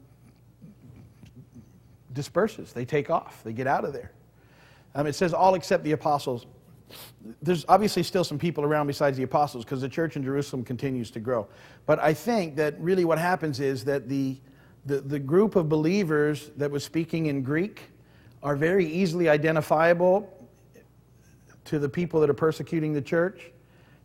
disperses, 2.12 2.73
they 2.73 2.85
take 2.85 3.11
off, 3.11 3.43
they 3.43 3.52
get 3.52 3.67
out 3.67 3.85
of 3.85 3.93
there. 3.93 4.12
Um, 4.95 5.07
it 5.07 5.14
says 5.14 5.33
all 5.35 5.54
except 5.54 5.85
the 5.85 5.92
apostles. 5.92 6.47
There's 7.42 7.64
obviously 7.68 8.02
still 8.02 8.25
some 8.25 8.38
people 8.38 8.64
around 8.64 8.87
besides 8.87 9.16
the 9.16 9.23
apostles 9.23 9.64
because 9.64 9.80
the 9.80 9.88
church 9.88 10.16
in 10.16 10.23
Jerusalem 10.23 10.64
continues 10.64 11.11
to 11.12 11.21
grow. 11.21 11.47
But 11.87 11.99
I 11.99 12.14
think 12.14 12.57
that 12.57 12.80
really 12.80 13.04
what 13.04 13.18
happens 13.18 13.61
is 13.61 13.85
that 13.85 14.09
the, 14.09 14.38
the, 14.87 15.00
the 15.00 15.18
group 15.18 15.54
of 15.54 15.68
believers 15.68 16.50
that 16.57 16.71
was 16.71 16.85
speaking 16.85 17.26
in 17.26 17.42
Greek 17.42 17.83
are 18.42 18.57
very 18.57 18.87
easily 18.87 19.28
identifiable 19.28 20.33
to 21.66 21.78
the 21.78 21.88
people 21.88 22.21
that 22.21 22.30
are 22.30 22.35
persecuting 22.35 22.95
the 22.95 23.02
church, 23.02 23.50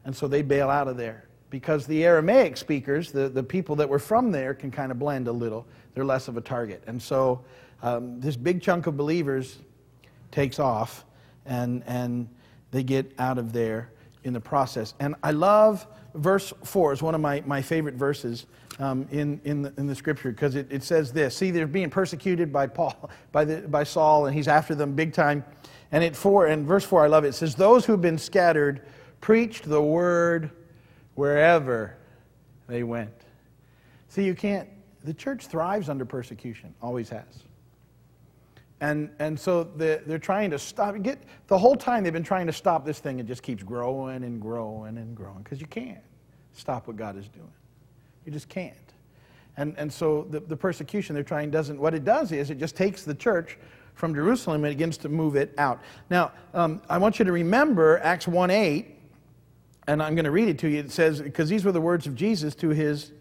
and 0.03 0.13
so 0.13 0.27
they 0.27 0.41
bail 0.41 0.69
out 0.69 0.87
of 0.87 0.97
there. 0.97 1.29
Because 1.49 1.85
the 1.85 2.03
Aramaic 2.03 2.57
speakers, 2.57 3.11
the, 3.11 3.29
the 3.29 3.43
people 3.43 3.75
that 3.77 3.87
were 3.87 3.99
from 3.99 4.31
there, 4.31 4.53
can 4.53 4.71
kind 4.71 4.91
of 4.91 4.99
blend 4.99 5.27
a 5.27 5.31
little. 5.31 5.65
They're 5.93 6.03
less 6.03 6.27
of 6.27 6.35
a 6.35 6.41
target. 6.41 6.83
And 6.87 7.01
so 7.01 7.45
um, 7.81 8.19
this 8.19 8.35
big 8.35 8.61
chunk 8.61 8.87
of 8.87 8.97
believers 8.97 9.59
takes 10.33 10.59
off, 10.59 11.05
and, 11.45 11.83
and 11.85 12.27
they 12.71 12.83
get 12.83 13.13
out 13.19 13.37
of 13.37 13.53
there 13.53 13.91
in 14.23 14.33
the 14.33 14.39
process. 14.39 14.95
And 14.99 15.15
I 15.23 15.31
love 15.31 15.85
verse 16.15 16.51
4 16.63 16.93
is 16.93 17.01
one 17.01 17.15
of 17.15 17.21
my, 17.21 17.43
my 17.45 17.61
favorite 17.61 17.95
verses 17.95 18.47
um, 18.79 19.07
in, 19.11 19.39
in, 19.43 19.61
the, 19.61 19.73
in 19.77 19.85
the 19.85 19.95
scripture 19.95 20.31
because 20.31 20.55
it, 20.55 20.67
it 20.71 20.83
says 20.83 21.13
this. 21.13 21.37
See, 21.37 21.51
they're 21.51 21.67
being 21.67 21.89
persecuted 21.89 22.51
by 22.51 22.67
Paul, 22.67 23.09
by, 23.31 23.45
the, 23.45 23.61
by 23.61 23.83
Saul, 23.83 24.25
and 24.25 24.35
he's 24.35 24.47
after 24.47 24.73
them 24.75 24.95
big 24.95 25.13
time. 25.13 25.45
And 25.91 26.03
it 26.03 26.15
four, 26.15 26.47
and 26.47 26.65
verse 26.65 26.83
4, 26.83 27.03
I 27.03 27.07
love 27.07 27.23
it. 27.23 27.29
It 27.29 27.33
says, 27.33 27.53
Those 27.53 27.85
who've 27.85 28.01
been 28.01 28.17
scattered 28.17 28.81
preached 29.21 29.69
the 29.69 29.81
word 29.81 30.49
wherever 31.13 31.95
they 32.67 32.81
went. 32.81 33.13
See, 34.07 34.25
you 34.25 34.33
can't, 34.33 34.67
the 35.03 35.13
church 35.13 35.45
thrives 35.45 35.89
under 35.89 36.05
persecution, 36.05 36.73
always 36.81 37.09
has. 37.09 37.43
And, 38.83 39.11
and 39.17 39.39
so 39.39 39.63
they're, 39.63 40.01
they're 40.05 40.19
trying 40.19 40.51
to 40.51 40.59
stop, 40.59 41.01
get, 41.01 41.23
the 41.47 41.57
whole 41.57 41.77
time 41.77 42.03
they've 42.03 42.11
been 42.11 42.21
trying 42.21 42.47
to 42.47 42.53
stop 42.53 42.85
this 42.85 42.99
thing, 42.99 43.17
it 43.17 43.25
just 43.25 43.41
keeps 43.41 43.63
growing 43.63 44.25
and 44.25 44.41
growing 44.41 44.97
and 44.97 45.15
growing 45.15 45.41
because 45.41 45.61
you 45.61 45.67
can't 45.67 46.03
stop 46.51 46.85
what 46.85 46.97
God 46.97 47.17
is 47.17 47.29
doing. 47.29 47.53
You 48.25 48.33
just 48.33 48.49
can't. 48.49 48.75
And, 49.55 49.73
and 49.77 49.91
so 49.91 50.27
the, 50.29 50.41
the 50.41 50.57
persecution 50.57 51.15
they're 51.15 51.23
trying 51.23 51.49
doesn't, 51.49 51.79
what 51.79 51.93
it 51.93 52.03
does 52.03 52.33
is 52.33 52.49
it 52.49 52.59
just 52.59 52.75
takes 52.75 53.03
the 53.03 53.15
church 53.15 53.57
from 53.93 54.13
Jerusalem 54.13 54.65
and 54.65 54.73
begins 54.73 54.97
to 54.97 55.07
move 55.07 55.37
it 55.37 55.53
out. 55.57 55.79
Now, 56.09 56.33
um, 56.53 56.81
I 56.89 56.97
want 56.97 57.19
you 57.19 57.25
to 57.25 57.31
remember 57.31 58.01
Acts 58.03 58.27
1 58.27 58.49
8, 58.51 58.99
and 59.87 60.03
I'm 60.03 60.13
going 60.13 60.25
to 60.25 60.31
read 60.31 60.49
it 60.49 60.59
to 60.59 60.67
you. 60.67 60.79
It 60.79 60.91
says, 60.91 61.21
because 61.21 61.47
these 61.47 61.63
were 61.63 61.71
the 61.71 61.79
words 61.79 62.05
of 62.05 62.15
Jesus 62.15 62.53
to 62.55 62.71
his 62.71 63.13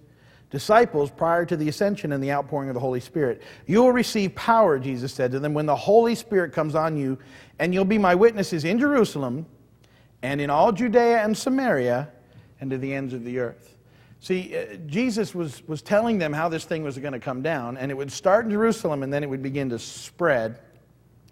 disciples 0.53 1.11
prior 1.11 1.45
to 1.47 1.57
the 1.57 1.69
ascension 1.69 2.13
and 2.13 2.23
the 2.23 2.31
outpouring 2.31 2.69
of 2.69 2.75
the 2.75 2.81
Holy 2.81 3.01
Spirit. 3.01 3.43
You 3.67 3.83
will 3.83 3.91
receive 3.91 4.35
power, 4.35 4.79
Jesus 4.79 5.13
said 5.13 5.33
to 5.33 5.41
them, 5.41 5.55
when 5.55 5.67
the 5.67 5.75
Holy 5.75 6.15
Spirit 6.15 6.53
comes 6.53 6.75
on 6.75 6.97
you, 6.97 7.19
and 7.59 7.75
you'll 7.75 7.87
be 7.87 7.99
my 7.99 8.15
witnesses 8.15 8.65
in 8.65 8.79
Jerusalem 8.79 9.47
and 10.23 10.41
in 10.41 10.51
all 10.51 10.71
Judea 10.71 11.25
and 11.25 11.37
Samaria 11.37 12.11
and 12.61 12.71
to 12.71 12.79
the 12.79 12.93
ends 12.95 13.15
of 13.15 13.25
the 13.25 13.39
earth. 13.39 13.77
See, 14.21 14.57
uh, 14.57 14.77
Jesus 14.87 15.35
was, 15.35 15.67
was 15.67 15.83
telling 15.83 16.19
them 16.19 16.33
how 16.33 16.49
this 16.49 16.65
thing 16.65 16.85
was 16.85 16.97
going 16.99 17.15
to 17.15 17.19
come 17.19 17.43
down, 17.43 17.77
and 17.77 17.91
it 17.91 17.95
would 17.95 18.13
start 18.13 18.45
in 18.45 18.53
Jerusalem 18.53 19.03
and 19.03 19.13
then 19.13 19.25
it 19.25 19.31
would 19.31 19.43
begin 19.43 19.71
to 19.71 19.79
spread. 19.79 20.61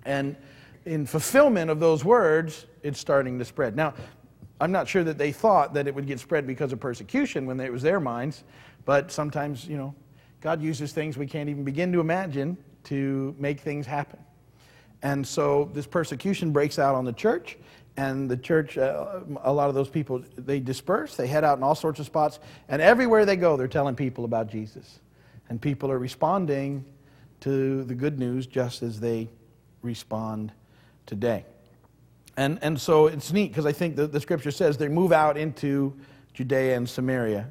And 0.04 0.34
in 0.86 1.06
fulfillment 1.06 1.70
of 1.70 1.78
those 1.78 2.04
words, 2.04 2.66
it's 2.82 2.98
starting 2.98 3.38
to 3.38 3.44
spread. 3.44 3.76
Now, 3.76 3.94
I'm 4.60 4.72
not 4.72 4.88
sure 4.88 5.04
that 5.04 5.18
they 5.18 5.32
thought 5.32 5.74
that 5.74 5.86
it 5.86 5.94
would 5.94 6.06
get 6.06 6.20
spread 6.20 6.46
because 6.46 6.72
of 6.72 6.80
persecution 6.80 7.46
when 7.46 7.60
it 7.60 7.72
was 7.72 7.82
their 7.82 8.00
minds, 8.00 8.44
but 8.84 9.12
sometimes, 9.12 9.66
you 9.66 9.76
know, 9.76 9.94
God 10.40 10.62
uses 10.62 10.92
things 10.92 11.16
we 11.16 11.26
can't 11.26 11.48
even 11.48 11.64
begin 11.64 11.92
to 11.92 12.00
imagine 12.00 12.56
to 12.84 13.34
make 13.38 13.60
things 13.60 13.86
happen. 13.86 14.18
And 15.02 15.26
so 15.26 15.70
this 15.72 15.86
persecution 15.86 16.50
breaks 16.50 16.78
out 16.78 16.94
on 16.94 17.04
the 17.04 17.12
church, 17.12 17.56
and 17.96 18.30
the 18.30 18.36
church, 18.36 18.78
uh, 18.78 19.20
a 19.42 19.52
lot 19.52 19.68
of 19.68 19.74
those 19.74 19.88
people, 19.88 20.22
they 20.36 20.60
disperse. 20.60 21.16
They 21.16 21.26
head 21.26 21.44
out 21.44 21.58
in 21.58 21.64
all 21.64 21.74
sorts 21.74 22.00
of 22.00 22.06
spots. 22.06 22.38
And 22.68 22.80
everywhere 22.80 23.26
they 23.26 23.36
go, 23.36 23.56
they're 23.56 23.68
telling 23.68 23.94
people 23.94 24.24
about 24.24 24.48
Jesus. 24.48 25.00
And 25.48 25.60
people 25.60 25.90
are 25.90 25.98
responding 25.98 26.84
to 27.40 27.84
the 27.84 27.94
good 27.94 28.18
news 28.18 28.46
just 28.46 28.82
as 28.82 29.00
they 29.00 29.28
respond 29.82 30.52
today. 31.04 31.44
And, 32.36 32.58
and 32.62 32.80
so 32.80 33.08
it's 33.08 33.32
neat 33.32 33.48
because 33.48 33.66
I 33.66 33.72
think 33.72 33.96
the, 33.96 34.06
the 34.06 34.20
scripture 34.20 34.50
says 34.50 34.78
they 34.78 34.88
move 34.88 35.12
out 35.12 35.36
into 35.36 35.94
Judea 36.32 36.76
and 36.76 36.88
Samaria 36.88 37.48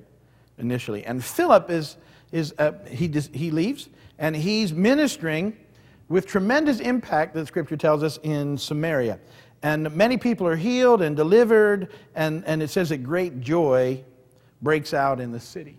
initially. 0.60 1.06
And 1.06 1.24
Philip 1.24 1.70
is, 1.70 1.98
is 2.32 2.54
uh, 2.58 2.74
he, 2.88 3.08
he 3.34 3.52
leaves 3.52 3.90
and 4.18 4.36
he's 4.36 4.74
ministering 4.74 5.58
with 6.10 6.26
tremendous 6.26 6.80
impact, 6.80 7.36
the 7.36 7.46
scripture 7.46 7.78
tells 7.78 8.04
us, 8.04 8.20
in 8.24 8.58
Samaria. 8.58 9.20
And 9.62 9.94
many 9.96 10.18
people 10.18 10.48
are 10.48 10.56
healed 10.56 11.02
and 11.02 11.16
delivered, 11.16 11.90
and, 12.16 12.44
and 12.46 12.64
it 12.64 12.70
says 12.70 12.90
that 12.90 13.04
great 13.04 13.40
joy 13.42 14.04
breaks 14.62 14.94
out 14.94 15.20
in 15.20 15.32
the 15.32 15.40
city. 15.40 15.78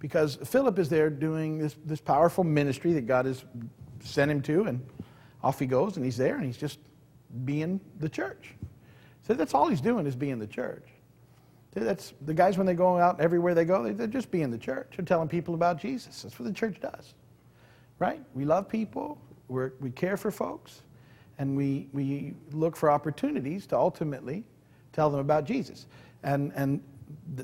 Because 0.00 0.36
Philip 0.44 0.78
is 0.78 0.88
there 0.88 1.10
doing 1.10 1.58
this, 1.58 1.76
this 1.84 2.00
powerful 2.00 2.44
ministry 2.44 2.92
that 2.94 3.06
God 3.06 3.26
has 3.26 3.44
sent 4.00 4.30
him 4.30 4.42
to, 4.42 4.64
and 4.64 4.84
off 5.42 5.58
he 5.58 5.66
goes, 5.66 5.96
and 5.96 6.04
he's 6.04 6.16
there, 6.16 6.36
and 6.36 6.44
he's 6.44 6.56
just 6.56 6.78
being 7.44 7.80
the 8.00 8.08
church. 8.08 8.54
So 9.26 9.34
that's 9.34 9.54
all 9.54 9.68
he's 9.68 9.80
doing 9.80 10.06
is 10.06 10.16
being 10.16 10.38
the 10.38 10.46
church. 10.46 10.86
That's 11.74 12.14
the 12.24 12.34
guys 12.34 12.56
when 12.56 12.66
they 12.66 12.74
go 12.74 12.98
out 12.98 13.20
everywhere 13.20 13.54
they 13.54 13.64
go, 13.64 13.92
they're 13.92 14.06
just 14.06 14.30
being 14.30 14.50
the 14.50 14.58
church. 14.58 14.94
They're 14.96 15.04
telling 15.04 15.28
people 15.28 15.54
about 15.54 15.78
Jesus. 15.78 16.22
That's 16.22 16.38
what 16.38 16.46
the 16.46 16.54
church 16.54 16.80
does, 16.80 17.14
right? 17.98 18.20
We 18.34 18.44
love 18.44 18.68
people. 18.68 19.18
We're, 19.48 19.72
we 19.80 19.90
care 19.90 20.16
for 20.16 20.30
folks 20.30 20.82
and 21.38 21.56
we, 21.56 21.88
we 21.92 22.34
look 22.52 22.76
for 22.76 22.90
opportunities 22.90 23.66
to 23.68 23.76
ultimately 23.76 24.44
tell 24.92 25.10
them 25.10 25.20
about 25.20 25.44
Jesus. 25.44 25.86
And, 26.22 26.52
and 26.54 26.82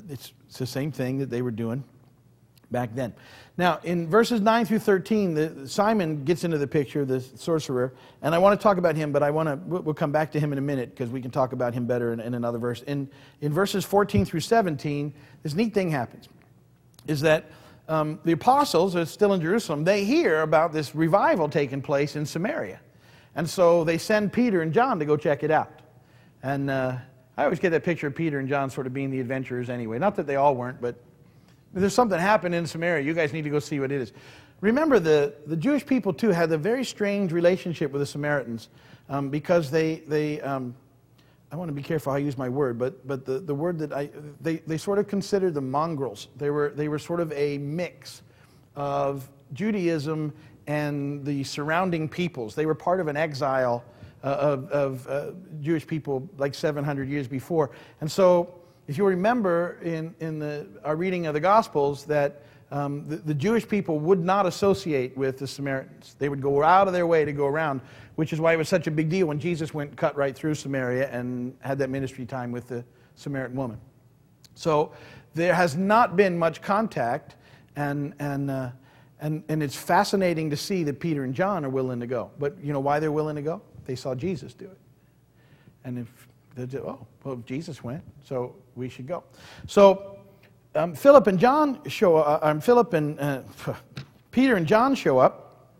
it's, 0.09 0.33
it's 0.47 0.59
the 0.59 0.65
same 0.65 0.91
thing 0.91 1.17
that 1.19 1.29
they 1.29 1.41
were 1.41 1.51
doing 1.51 1.83
back 2.71 2.93
then. 2.95 3.13
Now, 3.57 3.79
in 3.83 4.09
verses 4.09 4.41
9 4.41 4.65
through 4.65 4.79
13, 4.79 5.33
the, 5.33 5.67
Simon 5.67 6.23
gets 6.25 6.43
into 6.43 6.57
the 6.57 6.67
picture, 6.67 7.05
the 7.05 7.21
sorcerer, 7.21 7.93
and 8.21 8.35
I 8.35 8.37
want 8.37 8.59
to 8.59 8.63
talk 8.63 8.77
about 8.77 8.95
him, 8.95 9.11
but 9.11 9.23
I 9.23 9.31
want 9.31 9.47
to, 9.47 9.55
we'll 9.55 9.93
come 9.93 10.11
back 10.11 10.31
to 10.33 10.39
him 10.39 10.51
in 10.51 10.57
a 10.57 10.61
minute 10.61 10.89
because 10.89 11.09
we 11.09 11.21
can 11.21 11.31
talk 11.31 11.53
about 11.53 11.73
him 11.73 11.85
better 11.85 12.11
in, 12.11 12.19
in, 12.19 12.33
another 12.33 12.57
verse. 12.57 12.81
In, 12.81 13.09
in 13.41 13.53
verses 13.53 13.85
14 13.85 14.25
through 14.25 14.41
17, 14.41 15.13
this 15.43 15.53
neat 15.53 15.73
thing 15.73 15.89
happens, 15.89 16.27
is 17.07 17.21
that 17.21 17.45
um, 17.87 18.19
the 18.25 18.33
apostles 18.33 18.95
are 18.95 19.05
still 19.05 19.33
in 19.33 19.41
Jerusalem. 19.41 19.83
They 19.83 20.03
hear 20.03 20.41
about 20.41 20.73
this 20.73 20.95
revival 20.95 21.47
taking 21.47 21.81
place 21.81 22.15
in 22.15 22.25
Samaria. 22.25 22.79
And 23.35 23.49
so 23.49 23.83
they 23.83 23.97
send 23.97 24.33
Peter 24.33 24.61
and 24.61 24.73
John 24.73 24.99
to 24.99 25.05
go 25.05 25.17
check 25.17 25.43
it 25.43 25.51
out. 25.51 25.71
And 26.41 26.69
uh, 26.69 26.97
I 27.37 27.43
always 27.43 27.59
get 27.59 27.71
that 27.71 27.83
picture 27.83 28.07
of 28.07 28.15
Peter 28.15 28.39
and 28.39 28.47
John 28.47 28.69
sort 28.69 28.87
of 28.87 28.93
being 28.93 29.11
the 29.11 29.19
adventurers 29.19 29.69
anyway. 29.69 29.99
Not 29.99 30.15
that 30.15 30.25
they 30.25 30.35
all 30.35 30.55
weren't, 30.55 30.81
but 30.81 30.95
there's 31.81 31.93
something 31.93 32.19
happened 32.19 32.55
in 32.55 32.65
Samaria. 32.65 33.03
You 33.03 33.13
guys 33.13 33.33
need 33.33 33.43
to 33.43 33.49
go 33.49 33.59
see 33.59 33.79
what 33.79 33.91
it 33.91 34.01
is. 34.01 34.13
Remember, 34.61 34.99
the, 34.99 35.33
the 35.45 35.57
Jewish 35.57 35.85
people, 35.85 36.13
too, 36.13 36.29
had 36.29 36.51
a 36.51 36.57
very 36.57 36.85
strange 36.85 37.31
relationship 37.31 37.91
with 37.91 38.01
the 38.01 38.05
Samaritans 38.05 38.69
um, 39.09 39.29
because 39.29 39.69
they, 39.69 39.95
they 40.07 40.41
um, 40.41 40.73
I 41.51 41.57
want 41.57 41.69
to 41.69 41.73
be 41.73 41.83
careful 41.83 42.11
how 42.11 42.17
I 42.17 42.19
use 42.19 42.37
my 42.37 42.49
word, 42.49 42.77
but, 42.77 43.07
but 43.07 43.25
the, 43.25 43.39
the 43.39 43.53
word 43.53 43.79
that 43.79 43.93
I, 43.93 44.09
they, 44.41 44.57
they 44.57 44.77
sort 44.77 44.99
of 44.99 45.07
considered 45.07 45.53
the 45.53 45.61
mongrels. 45.61 46.27
They 46.35 46.49
were, 46.49 46.73
they 46.75 46.87
were 46.87 46.99
sort 46.99 47.19
of 47.19 47.31
a 47.33 47.57
mix 47.59 48.23
of 48.75 49.29
Judaism 49.53 50.33
and 50.67 51.23
the 51.23 51.43
surrounding 51.43 52.09
peoples. 52.09 52.55
They 52.55 52.65
were 52.65 52.75
part 52.75 52.99
of 52.99 53.07
an 53.07 53.15
exile 53.15 53.83
uh, 54.23 54.27
of, 54.27 54.69
of 54.71 55.07
uh, 55.07 55.31
Jewish 55.61 55.85
people 55.85 56.27
like 56.37 56.55
700 56.55 57.07
years 57.07 57.27
before. 57.27 57.71
And 58.01 58.11
so 58.11 58.55
if 58.87 58.97
you 58.97 59.05
remember 59.05 59.79
in, 59.83 60.13
in 60.19 60.39
the, 60.39 60.67
our 60.83 60.95
reading 60.95 61.25
of 61.27 61.33
the 61.33 61.39
Gospels, 61.39 62.05
that 62.05 62.41
um, 62.71 63.07
the, 63.07 63.17
the, 63.17 63.33
Jewish 63.33 63.67
people 63.67 63.99
would 63.99 64.23
not 64.23 64.45
associate 64.45 65.15
with 65.15 65.37
the 65.37 65.47
Samaritans. 65.47 66.15
They 66.17 66.29
would 66.29 66.41
go 66.41 66.63
out 66.63 66.87
of 66.87 66.93
their 66.93 67.07
way 67.07 67.23
to 67.23 67.31
go 67.31 67.45
around, 67.45 67.81
which 68.15 68.33
is 68.33 68.39
why 68.39 68.53
it 68.53 68.57
was 68.57 68.69
such 68.69 68.87
a 68.87 68.91
big 68.91 69.09
deal 69.09 69.27
when 69.27 69.39
Jesus 69.39 69.73
went 69.73 69.95
cut 69.95 70.15
right 70.15 70.35
through 70.35 70.55
Samaria 70.55 71.09
and 71.09 71.55
had 71.61 71.77
that 71.79 71.89
ministry 71.89 72.25
time 72.25 72.51
with 72.51 72.67
the 72.67 72.83
Samaritan 73.15 73.55
woman. 73.55 73.79
So 74.55 74.93
there 75.35 75.53
has 75.53 75.75
not 75.75 76.15
been 76.15 76.37
much 76.37 76.61
contact, 76.61 77.35
and, 77.75 78.13
and, 78.19 78.49
uh, 78.49 78.71
and, 79.19 79.43
and 79.47 79.61
it's 79.61 79.75
fascinating 79.75 80.49
to 80.49 80.57
see 80.57 80.83
that 80.83 80.99
Peter 80.99 81.23
and 81.23 81.33
John 81.33 81.65
are 81.65 81.69
willing 81.69 81.99
to 81.99 82.07
go. 82.07 82.31
But 82.39 82.57
you 82.63 82.73
know 82.73 82.79
why 82.79 82.99
they're 82.99 83.11
willing 83.11 83.35
to 83.35 83.41
go? 83.41 83.61
They 83.85 83.95
saw 83.95 84.15
Jesus 84.15 84.53
do 84.53 84.65
it. 84.65 84.77
And 85.83 85.99
if 85.99 86.24
oh, 86.57 87.07
well, 87.23 87.35
Jesus 87.45 87.83
went, 87.83 88.03
so 88.23 88.55
we 88.75 88.89
should 88.89 89.07
go. 89.07 89.23
So 89.67 90.17
um, 90.75 90.93
Philip 90.93 91.27
and 91.27 91.39
John 91.39 91.79
show 91.87 92.17
up, 92.17 92.43
uh, 92.43 92.47
um, 92.47 92.61
Philip 92.61 92.93
and 92.93 93.19
uh, 93.19 93.41
Peter 94.31 94.55
and 94.55 94.67
John 94.67 94.95
show 94.95 95.19
up, 95.19 95.71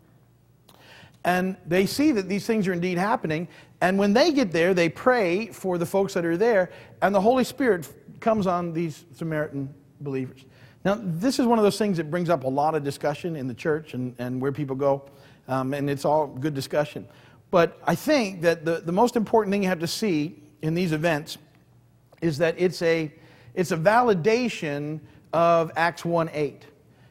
and 1.23 1.57
they 1.65 1.85
see 1.85 2.11
that 2.13 2.29
these 2.29 2.45
things 2.45 2.67
are 2.67 2.73
indeed 2.73 2.97
happening. 2.97 3.47
And 3.81 3.99
when 3.99 4.13
they 4.13 4.31
get 4.31 4.51
there, 4.51 4.73
they 4.73 4.89
pray 4.89 5.47
for 5.47 5.77
the 5.77 5.85
folks 5.85 6.13
that 6.13 6.23
are 6.23 6.37
there, 6.37 6.71
and 7.01 7.13
the 7.13 7.21
Holy 7.21 7.43
Spirit 7.43 7.87
comes 8.21 8.47
on 8.47 8.73
these 8.73 9.03
Samaritan 9.13 9.73
believers. 9.99 10.45
Now, 10.85 10.99
this 11.01 11.39
is 11.39 11.47
one 11.47 11.57
of 11.57 11.63
those 11.63 11.77
things 11.77 11.97
that 11.97 12.11
brings 12.11 12.29
up 12.29 12.43
a 12.43 12.47
lot 12.47 12.75
of 12.75 12.83
discussion 12.83 13.35
in 13.35 13.47
the 13.47 13.53
church 13.53 13.95
and, 13.95 14.15
and 14.19 14.39
where 14.39 14.51
people 14.51 14.75
go, 14.75 15.03
um, 15.47 15.73
and 15.73 15.89
it's 15.89 16.05
all 16.05 16.27
good 16.27 16.53
discussion. 16.53 17.07
But 17.51 17.79
I 17.85 17.95
think 17.95 18.41
that 18.41 18.65
the, 18.65 18.81
the 18.81 18.91
most 18.91 19.15
important 19.15 19.51
thing 19.51 19.63
you 19.63 19.69
have 19.69 19.79
to 19.79 19.87
see 19.87 20.41
in 20.65 20.73
these 20.73 20.91
events 20.91 21.37
is 22.21 22.39
that 22.39 22.55
it's 22.57 22.81
a, 22.81 23.13
it's 23.53 23.71
a 23.71 23.77
validation 23.77 24.99
of 25.31 25.71
Acts 25.75 26.03
1 26.03 26.29
8. 26.33 26.65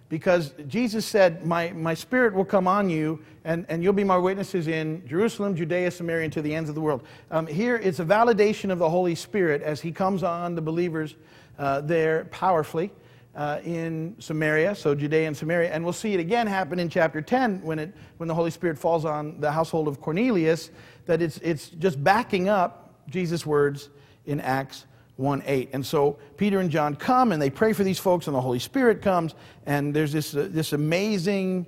Because 0.08 0.52
Jesus 0.68 1.06
said, 1.06 1.46
my, 1.46 1.70
my 1.70 1.94
spirit 1.94 2.34
will 2.34 2.44
come 2.44 2.68
on 2.68 2.90
you, 2.90 3.24
and, 3.44 3.64
and 3.68 3.82
you'll 3.82 3.92
be 3.92 4.04
my 4.04 4.18
witnesses 4.18 4.68
in 4.68 5.06
Jerusalem, 5.06 5.56
Judea, 5.56 5.90
Samaria, 5.90 6.24
and 6.24 6.32
to 6.32 6.42
the 6.42 6.54
ends 6.54 6.68
of 6.68 6.74
the 6.74 6.80
world. 6.80 7.04
Um, 7.30 7.46
here, 7.46 7.76
it's 7.76 8.00
a 8.00 8.04
validation 8.04 8.70
of 8.70 8.78
the 8.78 8.90
Holy 8.90 9.14
Spirit 9.14 9.62
as 9.62 9.80
he 9.80 9.92
comes 9.92 10.22
on 10.22 10.54
the 10.54 10.62
believers 10.62 11.14
uh, 11.58 11.80
there 11.80 12.26
powerfully. 12.26 12.90
Uh, 13.36 13.60
in 13.64 14.14
Samaria, 14.20 14.76
so 14.76 14.94
Judea 14.94 15.26
and 15.26 15.36
Samaria. 15.36 15.72
And 15.72 15.82
we'll 15.82 15.92
see 15.92 16.14
it 16.14 16.20
again 16.20 16.46
happen 16.46 16.78
in 16.78 16.88
chapter 16.88 17.20
10 17.20 17.62
when, 17.62 17.80
it, 17.80 17.92
when 18.18 18.28
the 18.28 18.34
Holy 18.34 18.52
Spirit 18.52 18.78
falls 18.78 19.04
on 19.04 19.40
the 19.40 19.50
household 19.50 19.88
of 19.88 20.00
Cornelius, 20.00 20.70
that 21.06 21.20
it's, 21.20 21.38
it's 21.38 21.70
just 21.70 22.04
backing 22.04 22.48
up 22.48 22.83
Jesus' 23.08 23.44
words 23.44 23.90
in 24.26 24.40
Acts 24.40 24.86
1 25.16 25.42
8. 25.46 25.70
And 25.72 25.84
so 25.84 26.18
Peter 26.36 26.60
and 26.60 26.70
John 26.70 26.96
come 26.96 27.32
and 27.32 27.40
they 27.40 27.50
pray 27.50 27.72
for 27.72 27.84
these 27.84 27.98
folks, 27.98 28.26
and 28.26 28.34
the 28.34 28.40
Holy 28.40 28.58
Spirit 28.58 29.02
comes, 29.02 29.34
and 29.66 29.94
there's 29.94 30.12
this, 30.12 30.34
uh, 30.34 30.48
this 30.50 30.72
amazing 30.72 31.66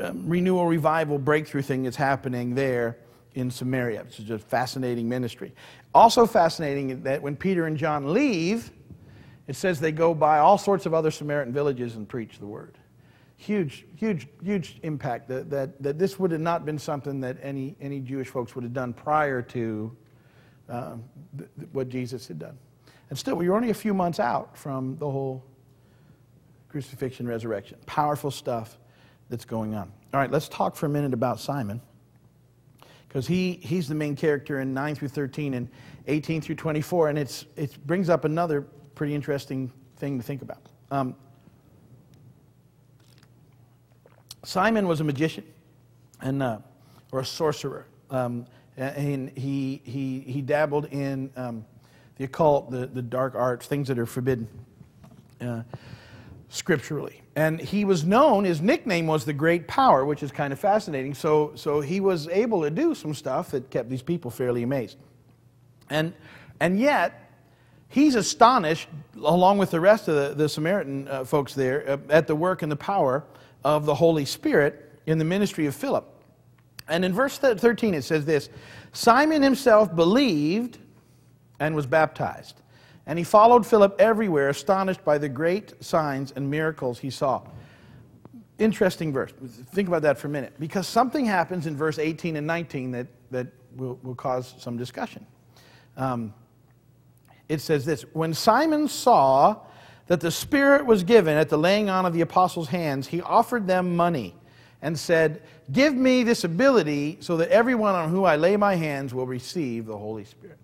um, 0.00 0.28
renewal, 0.28 0.66
revival, 0.66 1.18
breakthrough 1.18 1.62
thing 1.62 1.82
that's 1.82 1.96
happening 1.96 2.54
there 2.54 2.98
in 3.34 3.50
Samaria. 3.50 4.02
It's 4.02 4.16
just 4.16 4.30
a 4.30 4.38
fascinating 4.38 5.08
ministry. 5.08 5.54
Also 5.94 6.26
fascinating 6.26 7.02
that 7.02 7.22
when 7.22 7.36
Peter 7.36 7.66
and 7.66 7.76
John 7.76 8.12
leave, 8.12 8.70
it 9.46 9.56
says 9.56 9.80
they 9.80 9.92
go 9.92 10.14
by 10.14 10.38
all 10.38 10.58
sorts 10.58 10.86
of 10.86 10.94
other 10.94 11.10
Samaritan 11.10 11.52
villages 11.52 11.96
and 11.96 12.08
preach 12.08 12.38
the 12.38 12.46
word. 12.46 12.78
Huge, 13.36 13.86
huge, 13.96 14.28
huge 14.42 14.78
impact 14.82 15.28
that, 15.28 15.48
that, 15.50 15.82
that 15.82 15.98
this 15.98 16.18
would 16.18 16.30
have 16.30 16.40
not 16.40 16.66
been 16.66 16.78
something 16.78 17.20
that 17.20 17.38
any, 17.42 17.74
any 17.80 18.00
Jewish 18.00 18.28
folks 18.28 18.54
would 18.54 18.64
have 18.64 18.74
done 18.74 18.92
prior 18.92 19.40
to 19.42 19.96
uh, 20.70 20.94
th- 21.36 21.50
what 21.72 21.88
Jesus 21.88 22.28
had 22.28 22.38
done. 22.38 22.56
And 23.10 23.18
still, 23.18 23.34
we 23.34 23.48
are 23.48 23.54
only 23.54 23.70
a 23.70 23.74
few 23.74 23.92
months 23.92 24.20
out 24.20 24.56
from 24.56 24.96
the 24.98 25.10
whole 25.10 25.44
crucifixion, 26.68 27.26
resurrection. 27.26 27.76
Powerful 27.86 28.30
stuff 28.30 28.78
that's 29.28 29.44
going 29.44 29.74
on. 29.74 29.92
All 30.14 30.20
right, 30.20 30.30
let's 30.30 30.48
talk 30.48 30.76
for 30.76 30.86
a 30.86 30.88
minute 30.88 31.12
about 31.12 31.40
Simon. 31.40 31.80
Because 33.08 33.26
he, 33.26 33.54
he's 33.54 33.88
the 33.88 33.94
main 33.94 34.14
character 34.14 34.60
in 34.60 34.72
9 34.72 34.94
through 34.94 35.08
13 35.08 35.54
and 35.54 35.68
18 36.06 36.40
through 36.40 36.54
24, 36.54 37.08
and 37.08 37.18
it's, 37.18 37.44
it 37.56 37.76
brings 37.86 38.08
up 38.08 38.24
another 38.24 38.62
pretty 38.94 39.14
interesting 39.14 39.72
thing 39.96 40.16
to 40.16 40.22
think 40.22 40.42
about. 40.42 40.62
Um, 40.92 41.16
Simon 44.44 44.86
was 44.86 45.00
a 45.00 45.04
magician 45.04 45.44
and, 46.20 46.42
uh, 46.42 46.58
or 47.10 47.20
a 47.20 47.24
sorcerer. 47.24 47.86
Um, 48.10 48.46
and 48.76 49.30
he, 49.36 49.82
he, 49.84 50.20
he 50.20 50.42
dabbled 50.42 50.86
in 50.86 51.30
um, 51.36 51.64
the 52.16 52.24
occult, 52.24 52.70
the, 52.70 52.86
the 52.86 53.02
dark 53.02 53.34
arts, 53.34 53.66
things 53.66 53.88
that 53.88 53.98
are 53.98 54.06
forbidden 54.06 54.48
uh, 55.40 55.62
scripturally. 56.48 57.22
And 57.36 57.60
he 57.60 57.84
was 57.84 58.04
known, 58.04 58.44
his 58.44 58.60
nickname 58.60 59.06
was 59.06 59.24
the 59.24 59.32
Great 59.32 59.68
Power, 59.68 60.04
which 60.04 60.22
is 60.22 60.32
kind 60.32 60.52
of 60.52 60.58
fascinating. 60.58 61.14
So, 61.14 61.52
so 61.54 61.80
he 61.80 62.00
was 62.00 62.28
able 62.28 62.62
to 62.62 62.70
do 62.70 62.94
some 62.94 63.14
stuff 63.14 63.52
that 63.52 63.70
kept 63.70 63.88
these 63.88 64.02
people 64.02 64.30
fairly 64.30 64.62
amazed. 64.62 64.96
And, 65.88 66.12
and 66.58 66.78
yet, 66.78 67.30
he's 67.88 68.14
astonished, 68.16 68.88
along 69.22 69.58
with 69.58 69.70
the 69.70 69.80
rest 69.80 70.08
of 70.08 70.14
the, 70.14 70.34
the 70.34 70.48
Samaritan 70.48 71.08
uh, 71.08 71.24
folks 71.24 71.54
there, 71.54 71.88
uh, 71.88 71.98
at 72.10 72.26
the 72.26 72.34
work 72.34 72.62
and 72.62 72.70
the 72.70 72.76
power 72.76 73.24
of 73.64 73.86
the 73.86 73.94
Holy 73.94 74.24
Spirit 74.24 75.00
in 75.06 75.18
the 75.18 75.24
ministry 75.24 75.66
of 75.66 75.74
Philip. 75.74 76.04
And 76.90 77.04
in 77.04 77.14
verse 77.14 77.38
13 77.38 77.94
it 77.94 78.02
says 78.02 78.24
this 78.24 78.50
Simon 78.92 79.42
himself 79.42 79.94
believed 79.94 80.78
and 81.58 81.74
was 81.74 81.86
baptized. 81.86 82.60
And 83.06 83.18
he 83.18 83.24
followed 83.24 83.66
Philip 83.66 83.96
everywhere, 83.98 84.50
astonished 84.50 85.04
by 85.04 85.18
the 85.18 85.28
great 85.28 85.72
signs 85.82 86.32
and 86.32 86.50
miracles 86.50 86.98
he 86.98 87.10
saw. 87.10 87.42
Interesting 88.58 89.12
verse. 89.12 89.32
Think 89.72 89.88
about 89.88 90.02
that 90.02 90.18
for 90.18 90.26
a 90.26 90.30
minute. 90.30 90.52
Because 90.60 90.86
something 90.86 91.24
happens 91.24 91.66
in 91.66 91.76
verse 91.76 91.98
18 91.98 92.36
and 92.36 92.46
19 92.46 92.90
that, 92.92 93.06
that 93.30 93.46
will, 93.76 93.98
will 94.02 94.14
cause 94.14 94.54
some 94.58 94.76
discussion. 94.76 95.26
Um, 95.96 96.34
it 97.48 97.60
says 97.60 97.84
this 97.84 98.02
When 98.12 98.34
Simon 98.34 98.86
saw 98.86 99.56
that 100.06 100.20
the 100.20 100.30
Spirit 100.30 100.84
was 100.84 101.02
given 101.02 101.36
at 101.36 101.48
the 101.48 101.56
laying 101.56 101.88
on 101.88 102.04
of 102.04 102.12
the 102.12 102.20
apostles' 102.20 102.68
hands, 102.68 103.06
he 103.06 103.22
offered 103.22 103.66
them 103.66 103.96
money 103.96 104.34
and 104.82 104.98
said, 104.98 105.42
Give 105.70 105.94
me 105.94 106.22
this 106.22 106.44
ability 106.44 107.18
so 107.20 107.36
that 107.36 107.50
everyone 107.50 107.94
on 107.94 108.08
whom 108.08 108.24
I 108.24 108.36
lay 108.36 108.56
my 108.56 108.74
hands 108.74 109.14
will 109.14 109.26
receive 109.26 109.86
the 109.86 109.96
Holy 109.96 110.24
Spirit. 110.24 110.58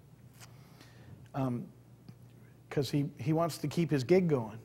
Because 1.33 2.93
um, 2.95 3.11
he, 3.19 3.23
he 3.23 3.33
wants 3.33 3.59
to 3.59 3.69
keep 3.69 3.91
his 3.91 4.05
gig 4.05 4.29
going. 4.29 4.59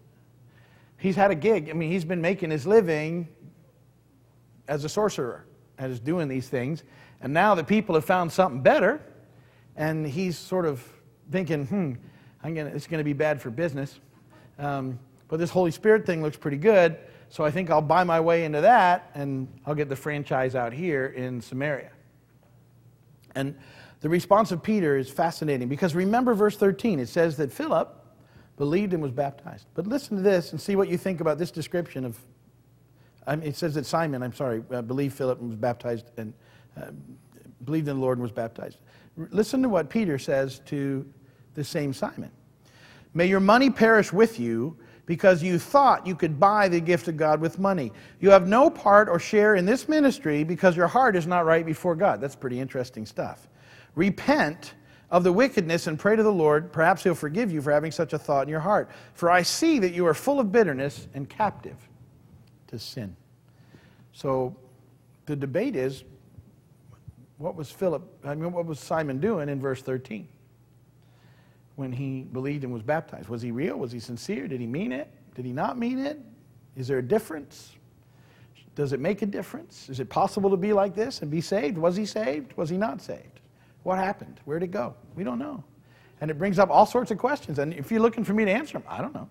He's 0.98 1.16
had 1.16 1.32
a 1.32 1.36
gig. 1.36 1.70
I 1.70 1.74
mean, 1.74 1.92
he's 1.92 2.06
been 2.06 2.22
making 2.22 2.52
his 2.52 2.66
living 2.66 3.28
as 4.68 4.84
a 4.86 4.90
sorcerer, 4.90 5.46
as 5.78 6.00
doing 6.00 6.28
these 6.28 6.48
things. 6.48 6.84
And 7.22 7.34
now 7.34 7.56
the 7.56 7.64
people 7.64 7.96
have 7.96 8.06
found 8.06 8.32
something 8.32 8.62
better, 8.62 9.02
and 9.76 10.08
he's 10.08 10.38
sort 10.38 10.66
of 10.66 10.84
thinking, 11.32 11.66
hmm, 11.66 11.94
I'm 12.44 12.56
gonna, 12.56 12.70
it's 12.70 12.88
going 12.88 13.00
to 13.00 13.04
be 13.04 13.14
bad 13.14 13.42
for 13.42 13.50
business. 13.50 14.00
Um, 14.58 15.00
but 15.28 15.40
this 15.40 15.50
Holy 15.50 15.72
Spirit 15.72 16.06
thing 16.06 16.22
looks 16.22 16.38
pretty 16.38 16.58
good. 16.58 16.98
So 17.32 17.46
I 17.46 17.50
think 17.50 17.70
I'll 17.70 17.82
buy 17.82 18.04
my 18.04 18.20
way 18.20 18.44
into 18.44 18.60
that 18.60 19.10
and 19.16 19.48
I'll 19.66 19.74
get 19.74 19.88
the 19.88 19.96
franchise 19.96 20.54
out 20.54 20.74
here 20.74 21.08
in 21.08 21.40
Samaria. 21.40 21.92
And 23.36 23.56
the 24.02 24.10
response 24.10 24.52
of 24.52 24.62
Peter 24.62 24.98
is 24.98 25.10
fascinating 25.10 25.70
because 25.70 25.96
remember 25.96 26.34
verse 26.34 26.58
13. 26.58 27.00
It 27.00 27.08
says 27.08 27.38
that 27.38 27.50
Philip 27.50 27.96
believed 28.58 28.94
and 28.94 29.02
was 29.02 29.14
baptized. 29.14 29.66
But 29.76 29.88
listen 29.88 30.18
to 30.18 30.22
this 30.22 30.52
and 30.52 30.60
see 30.60 30.76
what 30.76 30.90
you 30.90 30.98
think 30.98 31.22
about 31.22 31.38
this 31.38 31.52
description 31.52 32.04
of. 32.04 32.20
I 33.26 33.38
mean, 33.38 33.48
it 33.48 33.56
says 33.56 33.76
that 33.76 33.86
Simon, 33.86 34.24
I'm 34.24 34.34
sorry, 34.34 34.62
uh, 34.70 34.82
believed 34.82 35.16
Philip 35.16 35.40
and 35.40 35.48
was 35.48 35.58
baptized 35.58 36.08
and 36.18 36.34
uh, 36.76 36.88
believed 37.64 37.88
in 37.88 37.96
the 37.96 38.02
Lord 38.02 38.18
and 38.18 38.24
was 38.24 38.34
baptized. 38.34 38.80
R- 39.18 39.30
listen 39.32 39.62
to 39.64 39.70
what 39.70 39.90
Peter 39.90 40.20
says 40.20 40.60
to 40.66 41.08
the 41.54 41.64
same 41.64 41.94
Simon. 41.94 42.32
May 43.14 43.28
your 43.28 43.40
money 43.40 43.70
perish 43.70 44.12
with 44.12 44.38
you 44.38 44.76
because 45.12 45.44
you 45.44 45.60
thought 45.60 46.08
you 46.08 46.16
could 46.16 46.40
buy 46.40 46.70
the 46.70 46.80
gift 46.80 47.10
of 47.10 47.18
God 47.18 47.42
with 47.42 47.60
money. 47.60 47.92
You 48.22 48.30
have 48.30 48.48
no 48.48 48.70
part 48.70 49.10
or 49.10 49.20
share 49.20 49.56
in 49.56 49.66
this 49.66 49.90
ministry 49.90 50.46
because 50.46 50.78
your 50.78 50.88
heart 50.88 51.18
is 51.18 51.28
not 51.28 51.44
right 51.46 51.66
before 51.66 51.96
God. 51.96 52.22
That's 52.22 52.34
pretty 52.34 52.62
interesting 52.62 53.06
stuff. 53.06 53.50
Repent 53.96 54.74
of 55.10 55.26
the 55.26 55.34
wickedness 55.34 55.88
and 55.88 56.00
pray 56.00 56.16
to 56.16 56.24
the 56.24 56.32
Lord. 56.32 56.72
Perhaps 56.72 57.04
He'll 57.04 57.14
forgive 57.14 57.52
you 57.52 57.62
for 57.62 57.74
having 57.74 57.92
such 57.92 58.14
a 58.14 58.18
thought 58.18 58.44
in 58.44 58.48
your 58.48 58.62
heart. 58.62 58.90
For 59.14 59.30
I 59.30 59.42
see 59.42 59.80
that 59.80 59.92
you 59.92 60.06
are 60.06 60.14
full 60.14 60.40
of 60.40 60.50
bitterness 60.50 61.10
and 61.14 61.28
captive 61.28 61.76
to 62.68 62.80
sin. 62.80 63.14
So 64.14 64.56
the 65.26 65.36
debate 65.36 65.76
is 65.76 66.06
what 67.38 67.58
was 67.58 67.70
Philip, 67.70 68.02
I 68.24 68.34
mean, 68.34 68.54
what 68.54 68.66
was 68.66 68.80
Simon 68.80 69.20
doing 69.20 69.50
in 69.50 69.60
verse 69.60 69.82
13? 69.82 70.26
When 71.76 71.92
he 71.92 72.24
believed 72.24 72.64
and 72.64 72.74
was 72.74 72.84
baptized? 72.84 73.30
Was 73.30 73.42
he 73.42 73.52
real? 73.52 73.78
Was 73.78 73.92
he 73.92 74.00
sincere? 74.00 74.48
Did 74.48 74.60
he 74.60 74.68
mean 74.68 74.92
it? 74.92 75.10
Did 75.36 75.46
he 75.46 75.54
not 75.54 75.78
mean 75.78 76.00
it? 76.00 76.20
Is 76.76 76.88
there 76.88 77.00
a 77.00 77.04
difference? 77.04 77.74
Does 78.76 78.94
it 78.94 79.00
make 79.00 79.22
a 79.22 79.26
difference? 79.26 79.90
Is 79.90 80.00
it 80.00 80.10
possible 80.10 80.50
to 80.50 80.58
be 80.58 80.74
like 80.74 80.96
this 80.96 81.22
and 81.22 81.30
be 81.30 81.42
saved? 81.42 81.78
Was 81.78 81.96
he 81.96 82.06
saved? 82.06 82.56
Was 82.56 82.70
he 82.70 82.78
not 82.78 83.02
saved? 83.02 83.40
What 83.84 83.98
happened? 83.98 84.40
Where'd 84.46 84.64
it 84.64 84.72
go? 84.72 84.96
We 85.16 85.24
don't 85.24 85.40
know. 85.40 85.64
And 86.22 86.30
it 86.30 86.38
brings 86.38 86.60
up 86.60 86.70
all 86.70 86.86
sorts 86.86 87.12
of 87.12 87.18
questions. 87.18 87.60
And 87.60 87.74
if 87.74 87.92
you're 87.92 88.00
looking 88.00 88.24
for 88.24 88.34
me 88.34 88.46
to 88.46 88.52
answer 88.52 88.74
them, 88.74 88.84
I 88.88 89.02
don't 89.02 89.14
know. 89.14 89.28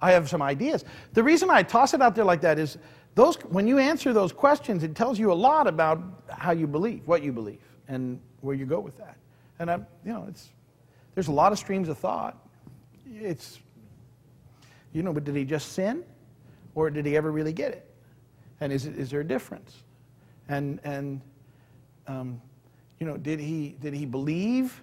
I 0.00 0.12
have 0.12 0.28
some 0.28 0.42
ideas. 0.42 0.84
The 1.14 1.22
reason 1.22 1.50
I 1.50 1.62
toss 1.62 1.94
it 1.94 2.00
out 2.00 2.14
there 2.14 2.24
like 2.24 2.40
that 2.42 2.58
is 2.58 2.78
those, 3.14 3.36
when 3.36 3.66
you 3.66 3.78
answer 3.78 4.12
those 4.12 4.30
questions, 4.30 4.82
it 4.82 4.94
tells 4.94 5.18
you 5.18 5.32
a 5.32 5.34
lot 5.34 5.66
about 5.66 6.00
how 6.28 6.52
you 6.52 6.66
believe, 6.66 7.02
what 7.06 7.22
you 7.22 7.32
believe, 7.32 7.58
and 7.88 8.20
where 8.40 8.54
you 8.54 8.66
go 8.66 8.80
with 8.80 8.96
that. 8.98 9.16
And 9.58 9.70
I'm, 9.70 9.86
you 10.04 10.12
know, 10.12 10.26
it's 10.28 10.48
there's 11.14 11.28
a 11.28 11.32
lot 11.32 11.52
of 11.52 11.58
streams 11.58 11.88
of 11.88 11.98
thought. 11.98 12.36
It's, 13.06 13.58
you 14.92 15.02
know, 15.02 15.12
but 15.12 15.24
did 15.24 15.34
he 15.34 15.44
just 15.44 15.72
sin, 15.72 16.04
or 16.74 16.90
did 16.90 17.06
he 17.06 17.16
ever 17.16 17.32
really 17.32 17.52
get 17.52 17.72
it? 17.72 17.90
And 18.60 18.72
is 18.72 18.86
is 18.86 19.10
there 19.10 19.20
a 19.20 19.26
difference? 19.26 19.84
And 20.48 20.80
and, 20.84 21.20
um, 22.06 22.40
you 22.98 23.06
know, 23.06 23.16
did 23.16 23.40
he 23.40 23.76
did 23.80 23.94
he 23.94 24.06
believe 24.06 24.82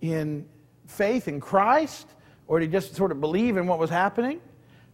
in 0.00 0.46
faith 0.86 1.28
in 1.28 1.40
Christ, 1.40 2.08
or 2.46 2.58
did 2.58 2.66
he 2.66 2.72
just 2.72 2.94
sort 2.94 3.10
of 3.10 3.20
believe 3.20 3.56
in 3.56 3.66
what 3.66 3.78
was 3.78 3.90
happening? 3.90 4.40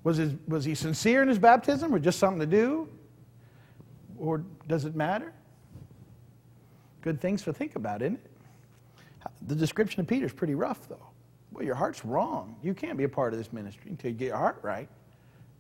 Was 0.03 0.17
his, 0.17 0.33
was 0.49 0.65
he 0.65 0.75
sincere 0.75 1.23
in 1.23 1.29
his 1.29 1.39
baptism, 1.39 1.95
or 1.95 1.99
just 1.99 2.19
something 2.19 2.41
to 2.41 2.47
do? 2.47 2.89
Or 4.19 4.45
does 4.67 4.85
it 4.85 4.95
matter? 4.95 5.33
Good 7.03 7.21
things 7.21 7.43
to 7.43 7.53
think 7.53 7.77
about, 7.77 8.03
isn't 8.03 8.15
it? 8.15 8.31
The 9.49 9.55
description 9.55 10.01
of 10.01 10.07
Peter 10.07 10.27
is 10.27 10.33
pretty 10.33 10.55
rough, 10.55 10.89
though. 10.89 11.07
Well, 11.53 11.65
your 11.65 11.75
heart's 11.75 12.05
wrong. 12.05 12.57
You 12.63 12.75
can't 12.75 12.97
be 12.97 13.05
a 13.05 13.09
part 13.09 13.33
of 13.33 13.39
this 13.39 13.53
ministry 13.53 13.91
until 13.91 14.11
you 14.11 14.17
get 14.17 14.29
your 14.29 14.37
heart 14.37 14.59
right. 14.63 14.89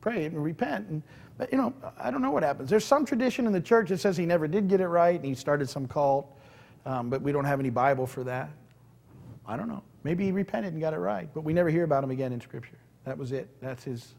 Pray 0.00 0.24
and 0.24 0.42
repent. 0.42 0.88
And, 0.88 1.02
but, 1.36 1.50
you 1.50 1.58
know, 1.58 1.74
I 1.98 2.10
don't 2.10 2.22
know 2.22 2.30
what 2.30 2.42
happens. 2.42 2.70
There's 2.70 2.84
some 2.84 3.04
tradition 3.04 3.46
in 3.46 3.52
the 3.52 3.60
church 3.60 3.88
that 3.88 3.98
says 3.98 4.16
he 4.16 4.26
never 4.26 4.46
did 4.46 4.68
get 4.68 4.80
it 4.80 4.88
right 4.88 5.16
and 5.16 5.24
he 5.24 5.34
started 5.34 5.68
some 5.68 5.88
cult, 5.88 6.26
um, 6.86 7.10
but 7.10 7.22
we 7.22 7.32
don't 7.32 7.44
have 7.44 7.60
any 7.60 7.70
Bible 7.70 8.06
for 8.06 8.24
that. 8.24 8.50
I 9.46 9.56
don't 9.56 9.68
know. 9.68 9.82
Maybe 10.04 10.24
he 10.24 10.32
repented 10.32 10.72
and 10.72 10.80
got 10.80 10.94
it 10.94 10.98
right, 10.98 11.28
but 11.34 11.42
we 11.42 11.52
never 11.52 11.68
hear 11.68 11.84
about 11.84 12.04
him 12.04 12.10
again 12.10 12.32
in 12.32 12.40
Scripture. 12.40 12.78
That 13.04 13.18
was 13.18 13.32
it. 13.32 13.48
That's 13.60 13.84
his, 13.84 14.14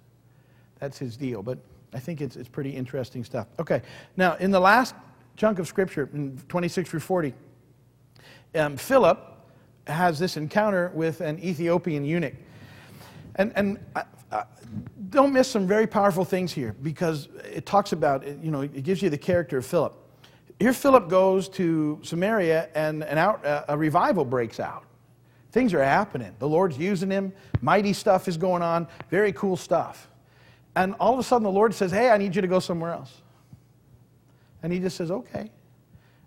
that's 0.79 0.97
his 0.97 1.15
deal. 1.15 1.41
But 1.41 1.57
I 1.93 1.99
think 1.99 2.21
it's, 2.21 2.36
it's 2.36 2.49
pretty 2.49 2.71
interesting 2.71 3.23
stuff. 3.23 3.47
Okay, 3.60 3.81
now 4.17 4.36
in 4.36 4.51
the 4.51 4.60
last 4.60 4.93
chunk 5.41 5.58
of 5.58 5.67
scripture, 5.67 6.08
in 6.13 6.38
26 6.49 6.88
through 6.88 6.99
40, 6.99 7.34
um, 8.54 8.77
Philip 8.77 9.19
has 9.88 10.19
this 10.19 10.38
encounter 10.38 10.91
with 10.93 11.19
an 11.19 11.43
Ethiopian 11.43 12.06
eunuch. 12.06 12.36
And, 13.38 13.51
and 13.56 13.80
I, 13.95 14.04
I, 14.32 14.43
don't 15.10 15.34
miss 15.34 15.47
some 15.47 15.65
very 15.65 15.88
powerful 15.88 16.23
things 16.23 16.51
here 16.54 16.75
because 16.84 17.27
it 17.51 17.65
talks 17.65 17.91
about, 17.91 18.23
you 18.43 18.51
know, 18.51 18.62
it 18.62 18.84
gives 18.84 19.01
you 19.01 19.10
the 19.10 19.17
character 19.17 19.58
of 19.58 19.65
Philip. 19.65 19.95
Here, 20.60 20.73
Philip 20.73 21.10
goes 21.10 21.49
to 21.49 21.99
Samaria 22.04 22.69
and 22.75 23.04
an 23.04 23.17
out, 23.17 23.43
uh, 23.43 23.65
a 23.67 23.75
revival 23.75 24.23
breaks 24.23 24.60
out. 24.60 24.84
Things 25.51 25.73
are 25.73 25.84
happening. 25.84 26.36
The 26.38 26.47
Lord's 26.47 26.77
using 26.77 27.10
him. 27.10 27.34
Mighty 27.62 27.93
stuff 27.93 28.27
is 28.27 28.38
going 28.38 28.62
on. 28.62 28.88
Very 29.10 29.34
cool 29.34 29.58
stuff. 29.58 30.08
And 30.75 30.93
all 30.99 31.13
of 31.13 31.19
a 31.19 31.23
sudden, 31.23 31.43
the 31.43 31.49
Lord 31.49 31.73
says, 31.73 31.91
Hey, 31.91 32.12
I 32.12 32.17
need 32.19 32.36
you 32.36 32.43
to 32.43 32.47
go 32.47 32.60
somewhere 32.60 32.91
else. 32.91 33.23
And 34.63 34.71
he 34.71 34.80
just 34.80 34.97
says, 34.97 35.12
okay. 35.12 35.52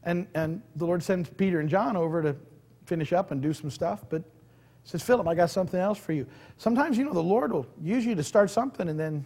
And, 0.03 0.27
and 0.35 0.63
the 0.77 0.87
Lord 0.87 1.03
sends 1.03 1.29
Peter 1.31 1.61
and 1.61 1.69
John 1.69 1.97
over 1.97 2.23
to 2.23 2.37
finish 2.85 3.13
up 3.13 3.31
and 3.31 3.41
do 3.41 3.53
some 3.53 3.71
stuff, 3.71 4.05
but 4.09 4.23
says, 4.85 5.03
Philip, 5.03 5.27
I 5.27 5.35
got 5.35 5.51
something 5.51 5.81
else 5.81 5.99
for 5.99 6.13
you. 6.13 6.27
Sometimes, 6.59 6.99
you 6.99 7.05
know, 7.05 7.15
the 7.15 7.23
Lord 7.23 7.53
will 7.53 7.67
use 7.81 8.05
you 8.05 8.15
to 8.15 8.23
start 8.23 8.51
something 8.51 8.89
and 8.89 9.01
then 9.01 9.25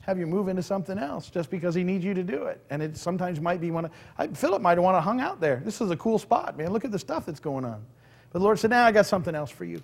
have 0.00 0.18
you 0.18 0.26
move 0.26 0.48
into 0.48 0.62
something 0.62 0.98
else 0.98 1.30
just 1.30 1.48
because 1.48 1.74
he 1.74 1.84
needs 1.84 2.04
you 2.04 2.12
to 2.12 2.22
do 2.22 2.44
it. 2.44 2.60
And 2.70 2.82
it 2.82 2.96
sometimes 2.96 3.40
might 3.40 3.60
be 3.60 3.70
one 3.70 3.86
of, 3.86 4.36
Philip 4.36 4.60
might 4.60 4.76
have 4.76 4.84
want 4.84 4.96
to 4.96 5.00
hung 5.00 5.20
out 5.20 5.40
there. 5.40 5.62
This 5.64 5.80
is 5.80 5.90
a 5.90 5.96
cool 5.96 6.18
spot, 6.18 6.58
man. 6.58 6.72
Look 6.72 6.84
at 6.84 6.90
the 6.90 6.98
stuff 6.98 7.24
that's 7.24 7.40
going 7.40 7.64
on. 7.64 7.84
But 8.32 8.40
the 8.40 8.44
Lord 8.44 8.58
said, 8.58 8.70
now 8.70 8.84
I 8.84 8.92
got 8.92 9.06
something 9.06 9.34
else 9.34 9.50
for 9.50 9.64
you. 9.64 9.80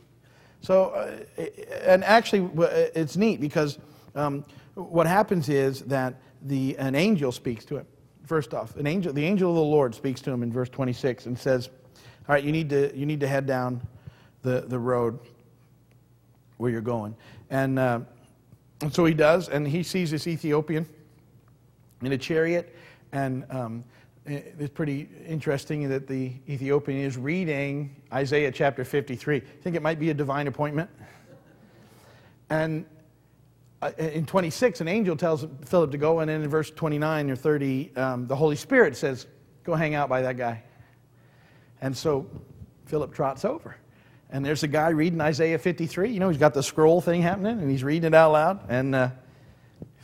So, 0.61 0.91
uh, 0.91 1.45
and 1.85 2.05
actually, 2.05 2.51
it's 2.95 3.17
neat 3.17 3.41
because 3.41 3.79
um, 4.15 4.45
what 4.75 5.07
happens 5.07 5.49
is 5.49 5.83
that 5.83 6.17
the, 6.43 6.77
an 6.79 6.95
angel 6.95 7.33
speaks 7.33 7.65
to 7.67 7.79
him. 7.79 7.87
First 8.31 8.55
off, 8.55 8.77
an 8.77 8.87
angel, 8.87 9.13
the 9.13 9.25
angel 9.25 9.51
of 9.51 9.57
the 9.57 9.63
Lord 9.63 9.93
speaks 9.93 10.21
to 10.21 10.31
him 10.31 10.45
in 10.45 10.53
verse 10.53 10.69
26 10.69 11.27
and 11.27 11.37
says, 11.37 11.69
All 12.29 12.33
right, 12.37 12.45
you 12.45 12.53
need 12.53 12.71
to, 12.71 12.97
you 12.97 13.05
need 13.05 13.19
to 13.19 13.27
head 13.27 13.45
down 13.45 13.81
the, 14.43 14.61
the 14.69 14.79
road 14.79 15.19
where 16.57 16.71
you're 16.71 16.81
going. 16.81 17.17
And, 17.51 17.77
uh, 17.77 18.03
and 18.83 18.95
so 18.95 19.05
he 19.05 19.15
does, 19.15 19.49
and 19.49 19.67
he 19.67 19.83
sees 19.83 20.13
this 20.13 20.29
Ethiopian 20.29 20.89
in 22.03 22.13
a 22.13 22.17
chariot. 22.17 22.73
And 23.11 23.47
um, 23.51 23.83
it's 24.25 24.75
pretty 24.75 25.09
interesting 25.27 25.89
that 25.89 26.07
the 26.07 26.33
Ethiopian 26.49 27.01
is 27.01 27.17
reading 27.17 27.97
Isaiah 28.13 28.53
chapter 28.53 28.85
53. 28.85 29.39
I 29.39 29.41
think 29.61 29.75
it 29.75 29.83
might 29.83 29.99
be 29.99 30.11
a 30.11 30.15
divine 30.15 30.47
appointment. 30.47 30.89
And 32.49 32.87
in 33.99 34.27
26, 34.27 34.81
an 34.83 34.89
angel 34.89 35.17
tells 35.17 35.47
Philip 35.65 35.91
to 35.93 35.99
go, 35.99 36.21
and 36.21 36.29
then 36.29 36.43
in 36.43 36.49
verse 36.49 36.71
29 36.71 37.31
or 37.31 37.37
30, 37.37 37.97
um, 37.97 38.27
the 38.27 38.37
Holy 38.37 38.57
Spirit 38.57 38.97
says, 38.97 39.27
Go 39.65 39.75
hang 39.75 39.95
out 39.95 40.09
by 40.09 40.23
that 40.23 40.37
guy. 40.37 40.63
And 41.81 41.97
so 41.97 42.27
Philip 42.87 43.15
trots 43.15 43.45
over. 43.45 43.77
And 44.31 44.45
there's 44.45 44.63
a 44.63 44.69
guy 44.69 44.91
reading 44.91 45.21
Isaiah 45.21 45.59
53. 45.59 46.11
You 46.11 46.21
know, 46.21 46.29
he's 46.29 46.39
got 46.39 46.55
the 46.55 46.63
scroll 46.63 47.01
thing 47.01 47.23
happening, 47.23 47.61
and 47.61 47.71
he's 47.71 47.85
reading 47.85 48.09
it 48.09 48.15
out 48.15 48.33
loud. 48.33 48.61
And 48.69 48.95
uh, 48.95 49.11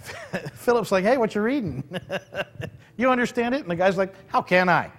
Philip's 0.55 0.93
like, 0.93 1.05
Hey, 1.05 1.17
what 1.17 1.35
you 1.35 1.43
reading? 1.43 1.85
you 2.97 3.11
understand 3.11 3.55
it? 3.55 3.63
And 3.63 3.71
the 3.71 3.77
guy's 3.77 3.97
like, 3.97 4.15
How 4.29 4.43
can 4.43 4.69
I? 4.69 4.91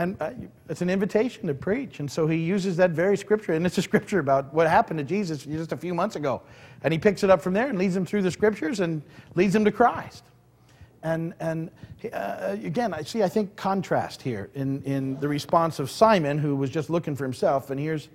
And 0.00 0.16
uh, 0.18 0.30
it's 0.70 0.80
an 0.80 0.88
invitation 0.88 1.46
to 1.46 1.52
preach. 1.52 2.00
And 2.00 2.10
so 2.10 2.26
he 2.26 2.38
uses 2.38 2.74
that 2.78 2.92
very 2.92 3.18
scripture. 3.18 3.52
And 3.52 3.66
it's 3.66 3.76
a 3.76 3.82
scripture 3.82 4.18
about 4.18 4.52
what 4.54 4.66
happened 4.66 4.96
to 4.98 5.04
Jesus 5.04 5.44
just 5.44 5.72
a 5.72 5.76
few 5.76 5.92
months 5.92 6.16
ago. 6.16 6.40
And 6.82 6.90
he 6.90 6.98
picks 6.98 7.22
it 7.22 7.28
up 7.28 7.42
from 7.42 7.52
there 7.52 7.68
and 7.68 7.78
leads 7.78 7.92
them 7.92 8.06
through 8.06 8.22
the 8.22 8.30
scriptures 8.30 8.80
and 8.80 9.02
leads 9.34 9.52
them 9.52 9.62
to 9.66 9.70
Christ. 9.70 10.24
And, 11.02 11.34
and 11.38 11.70
uh, 12.14 12.56
again, 12.64 12.94
I 12.94 13.02
see, 13.02 13.22
I 13.22 13.28
think, 13.28 13.56
contrast 13.56 14.22
here 14.22 14.48
in, 14.54 14.82
in 14.84 15.20
the 15.20 15.28
response 15.28 15.78
of 15.78 15.90
Simon, 15.90 16.38
who 16.38 16.56
was 16.56 16.70
just 16.70 16.88
looking 16.88 17.14
for 17.14 17.24
himself. 17.24 17.68
And 17.68 17.78
here's, 17.78 18.08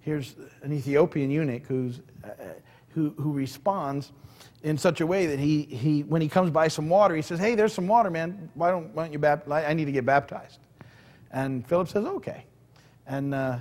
here's 0.00 0.34
an 0.60 0.74
Ethiopian 0.74 1.30
eunuch 1.30 1.62
who's, 1.66 2.00
uh, 2.22 2.28
who, 2.90 3.14
who 3.16 3.32
responds 3.32 4.12
in 4.62 4.76
such 4.76 5.00
a 5.00 5.06
way 5.06 5.24
that 5.24 5.38
he, 5.38 5.62
he, 5.62 6.02
when 6.02 6.20
he 6.20 6.28
comes 6.28 6.50
by 6.50 6.68
some 6.68 6.90
water, 6.90 7.16
he 7.16 7.22
says, 7.22 7.38
Hey, 7.38 7.54
there's 7.54 7.72
some 7.72 7.88
water, 7.88 8.10
man. 8.10 8.50
Why 8.52 8.70
don't, 8.70 8.94
why 8.94 9.04
don't 9.04 9.12
you 9.14 9.18
baptize? 9.18 9.64
I 9.66 9.72
need 9.72 9.86
to 9.86 9.92
get 9.92 10.04
baptized. 10.04 10.58
And 11.30 11.66
Philip 11.66 11.88
says, 11.88 12.04
okay. 12.04 12.44
And 13.06 13.34
uh, 13.34 13.58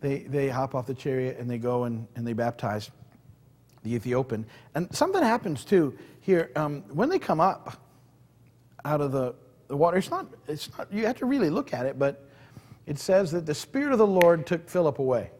they, 0.00 0.20
they 0.20 0.48
hop 0.48 0.74
off 0.74 0.86
the 0.86 0.94
chariot 0.94 1.38
and 1.38 1.48
they 1.48 1.58
go 1.58 1.84
and, 1.84 2.06
and 2.16 2.26
they 2.26 2.32
baptize 2.32 2.90
the 3.82 3.94
Ethiopian. 3.94 4.46
And 4.74 4.94
something 4.94 5.22
happens 5.22 5.64
too 5.64 5.96
here. 6.20 6.50
Um, 6.56 6.82
when 6.92 7.08
they 7.08 7.18
come 7.18 7.40
up 7.40 7.80
out 8.84 9.00
of 9.00 9.12
the, 9.12 9.34
the 9.68 9.76
water, 9.76 9.96
it's 9.96 10.10
not, 10.10 10.26
it's 10.48 10.76
not, 10.76 10.92
you 10.92 11.06
have 11.06 11.18
to 11.18 11.26
really 11.26 11.50
look 11.50 11.72
at 11.72 11.86
it, 11.86 11.98
but 11.98 12.28
it 12.86 12.98
says 12.98 13.30
that 13.32 13.46
the 13.46 13.54
Spirit 13.54 13.92
of 13.92 13.98
the 13.98 14.06
Lord 14.06 14.46
took 14.46 14.68
Philip 14.68 14.98
away. 14.98 15.30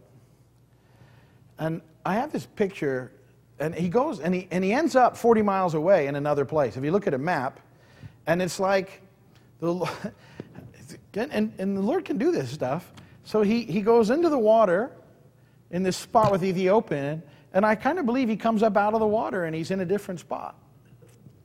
And 1.59 1.83
I 2.05 2.15
have 2.15 2.33
this 2.33 2.47
picture, 2.47 3.13
and 3.59 3.75
he 3.75 3.89
goes 3.89 4.21
and 4.21 4.35
he, 4.35 4.49
and 4.51 4.65
he 4.65 4.73
ends 4.73 4.97
up 4.97 5.17
40 5.17 5.43
miles 5.43 5.75
away 5.75 6.07
in 6.07 6.17
another 6.17 6.45
place. 6.45 6.77
If 6.77 6.85
you 6.85 6.91
look 6.91 7.07
at 7.07 7.15
a 7.15 7.19
map, 7.19 7.61
and 8.27 8.41
it's 8.41 8.61
like 8.61 9.03
the, 9.61 9.75
and, 11.15 11.53
and, 11.59 11.77
the 11.77 11.81
Lord 11.81 12.05
can 12.05 12.19
do 12.19 12.33
this 12.33 12.51
stuff. 12.51 12.93
So 13.25 13.43
he, 13.43 13.63
he 13.63 13.83
goes 13.83 14.11
into 14.11 14.29
the 14.29 14.39
water 14.39 14.93
in 15.71 15.83
this 15.83 15.97
spot 15.97 16.33
with 16.33 16.43
Ethiopian, 16.45 17.23
and 17.53 17.67
I 17.67 17.75
kind 17.75 17.99
of 17.99 18.07
believe 18.07 18.29
he 18.29 18.37
comes 18.37 18.63
up 18.63 18.77
out 18.77 18.95
of 18.95 19.01
the 19.01 19.07
water 19.07 19.45
and 19.45 19.55
he's 19.55 19.71
in 19.71 19.81
a 19.81 19.85
different 19.85 20.21
spot. 20.21 20.57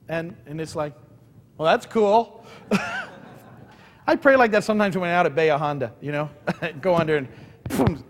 And, 0.07 0.35
and 0.45 0.61
it's 0.61 0.75
like, 0.75 0.93
well, 1.57 1.65
that's 1.65 1.85
cool. 1.85 2.45
I 4.07 4.15
pray 4.15 4.37
like 4.37 4.51
that 4.51 4.63
sometimes 4.63 4.97
when 4.97 5.09
I'm 5.09 5.15
out 5.15 5.25
at 5.25 5.35
Bahia 5.35 5.57
Honda, 5.57 5.91
you 6.01 6.13
know, 6.13 6.29
go 6.81 6.95
under 6.95 7.17
and 7.17 7.27
boom, 7.69 8.03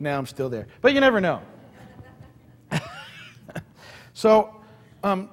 now 0.00 0.16
I'm 0.16 0.26
still 0.26 0.48
there. 0.48 0.66
But 0.80 0.94
you 0.94 1.00
never 1.00 1.20
know. 1.20 1.42
so, 4.14 4.56
um, 5.02 5.28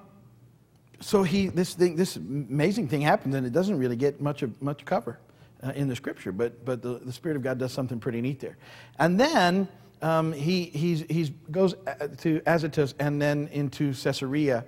so 0.99 1.23
he, 1.23 1.47
this 1.47 1.73
thing, 1.75 1.95
this 1.95 2.17
amazing 2.17 2.89
thing 2.89 3.01
happens, 3.01 3.35
and 3.35 3.47
it 3.47 3.53
doesn't 3.53 3.77
really 3.77 3.95
get 3.95 4.19
much 4.19 4.43
of, 4.43 4.61
much 4.61 4.83
cover 4.83 5.17
uh, 5.63 5.71
in 5.75 5.87
the 5.87 5.95
scripture, 5.95 6.31
but, 6.31 6.63
but 6.65 6.81
the, 6.81 6.99
the 6.99 7.13
Spirit 7.13 7.37
of 7.37 7.43
God 7.43 7.57
does 7.57 7.71
something 7.71 7.99
pretty 7.99 8.21
neat 8.21 8.39
there. 8.39 8.57
And 8.99 9.19
then 9.19 9.67
um, 10.01 10.33
he 10.33 10.65
he's, 10.65 11.05
he's 11.09 11.29
goes 11.51 11.75
uh, 11.85 12.07
to 12.19 12.41
Azotus 12.47 12.93
and 12.99 13.21
then 13.21 13.47
into 13.51 13.93
Caesarea. 13.93 14.65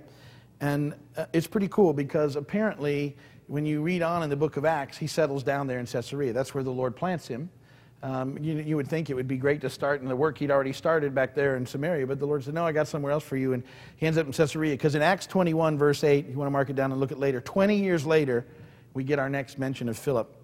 And 0.61 0.93
uh, 1.17 1.25
it's 1.33 1.47
pretty 1.47 1.67
cool 1.67 1.93
because 1.93 2.35
apparently, 2.35 3.17
when 3.47 3.65
you 3.65 3.81
read 3.81 4.01
on 4.01 4.23
in 4.23 4.29
the 4.29 4.35
book 4.35 4.57
of 4.57 4.65
Acts, 4.65 4.97
he 4.97 5.07
settles 5.07 5.43
down 5.43 5.67
there 5.67 5.79
in 5.79 5.85
Caesarea. 5.85 6.33
That's 6.33 6.53
where 6.53 6.63
the 6.63 6.71
Lord 6.71 6.95
plants 6.95 7.27
him. 7.27 7.49
Um, 8.03 8.37
you, 8.37 8.55
you, 8.55 8.75
would 8.75 8.89
think 8.89 9.09
it 9.09 9.13
would 9.13 9.29
be 9.29 9.37
great 9.37 9.61
to 9.61 9.69
start 9.69 10.01
in 10.01 10.09
the 10.09 10.15
work 10.15 10.37
he'd 10.37 10.51
already 10.51 10.73
started 10.73 11.15
back 11.15 11.33
there 11.33 11.55
in 11.55 11.65
Samaria, 11.65 12.05
but 12.05 12.19
the 12.19 12.25
Lord 12.25 12.43
said, 12.43 12.53
No, 12.53 12.65
I 12.65 12.73
got 12.73 12.87
somewhere 12.87 13.13
else 13.13 13.23
for 13.23 13.37
you. 13.37 13.53
And 13.53 13.63
he 13.95 14.05
ends 14.05 14.17
up 14.17 14.25
in 14.25 14.33
Caesarea 14.33 14.73
because 14.73 14.95
in 14.95 15.01
Acts 15.01 15.25
21, 15.25 15.77
verse 15.77 16.03
8, 16.03 16.27
you 16.27 16.35
want 16.35 16.47
to 16.47 16.51
mark 16.51 16.69
it 16.69 16.75
down 16.75 16.91
and 16.91 16.99
look 16.99 17.13
at 17.13 17.19
later, 17.19 17.39
20 17.39 17.77
years 17.77 18.05
later, 18.05 18.45
we 18.93 19.05
get 19.05 19.19
our 19.19 19.29
next 19.29 19.57
mention 19.57 19.87
of 19.87 19.97
Philip. 19.97 20.42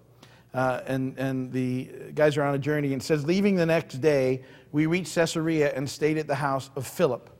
Uh, 0.52 0.80
and, 0.86 1.16
and 1.18 1.52
the 1.52 1.88
guys 2.14 2.36
are 2.36 2.42
on 2.42 2.54
a 2.54 2.58
journey 2.58 2.92
and 2.92 3.02
says, 3.02 3.24
Leaving 3.24 3.54
the 3.54 3.66
next 3.66 4.00
day, 4.00 4.42
we 4.72 4.86
reached 4.86 5.14
Caesarea 5.14 5.72
and 5.74 5.88
stayed 5.88 6.18
at 6.18 6.26
the 6.26 6.34
house 6.34 6.70
of 6.74 6.86
Philip, 6.86 7.30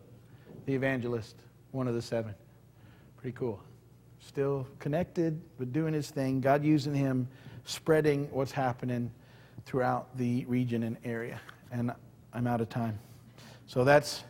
the 0.66 0.74
evangelist, 0.74 1.36
one 1.72 1.88
of 1.88 1.94
the 1.94 2.02
seven. 2.02 2.34
Pretty 3.16 3.36
cool. 3.36 3.60
Still 4.20 4.66
connected, 4.78 5.40
but 5.58 5.72
doing 5.72 5.92
his 5.92 6.10
thing. 6.10 6.40
God 6.40 6.64
using 6.64 6.94
him, 6.94 7.26
spreading 7.64 8.28
what's 8.30 8.52
happening 8.52 9.10
throughout 9.66 10.16
the 10.16 10.44
region 10.46 10.84
and 10.84 10.96
area. 11.04 11.40
And 11.72 11.92
I'm 12.32 12.46
out 12.46 12.60
of 12.60 12.68
time. 12.68 12.98
So 13.66 13.84
that's 13.84 14.24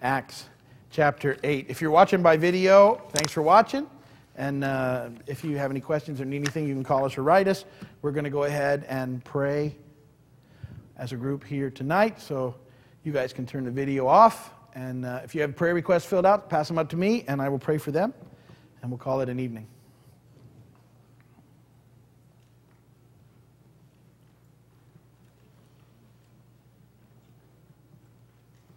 Acts 0.00 0.48
chapter 0.90 1.36
8. 1.42 1.66
If 1.68 1.80
you're 1.80 1.90
watching 1.90 2.22
by 2.22 2.36
video, 2.36 3.00
thanks 3.12 3.32
for 3.32 3.42
watching. 3.42 3.88
And 4.36 4.64
uh, 4.64 5.10
if 5.26 5.44
you 5.44 5.56
have 5.58 5.70
any 5.70 5.80
questions 5.80 6.20
or 6.20 6.24
need 6.24 6.38
anything, 6.38 6.66
you 6.66 6.74
can 6.74 6.84
call 6.84 7.04
us 7.04 7.16
or 7.16 7.22
write 7.22 7.48
us. 7.48 7.64
We're 8.02 8.10
going 8.12 8.24
to 8.24 8.30
go 8.30 8.44
ahead 8.44 8.84
and 8.88 9.24
pray 9.24 9.76
as 10.96 11.12
a 11.12 11.16
group 11.16 11.44
here 11.44 11.70
tonight. 11.70 12.20
So 12.20 12.56
you 13.04 13.12
guys 13.12 13.32
can 13.32 13.46
turn 13.46 13.64
the 13.64 13.70
video 13.70 14.06
off. 14.06 14.50
And 14.74 15.04
uh, 15.04 15.20
if 15.22 15.34
you 15.34 15.40
have 15.42 15.54
prayer 15.54 15.74
requests 15.74 16.04
filled 16.04 16.26
out, 16.26 16.50
pass 16.50 16.66
them 16.66 16.78
up 16.78 16.88
to 16.88 16.96
me, 16.96 17.24
and 17.28 17.40
I 17.40 17.48
will 17.48 17.60
pray 17.60 17.78
for 17.78 17.92
them. 17.92 18.12
And 18.82 18.90
we'll 18.90 18.98
call 18.98 19.20
it 19.20 19.28
an 19.28 19.38
evening. 19.38 19.68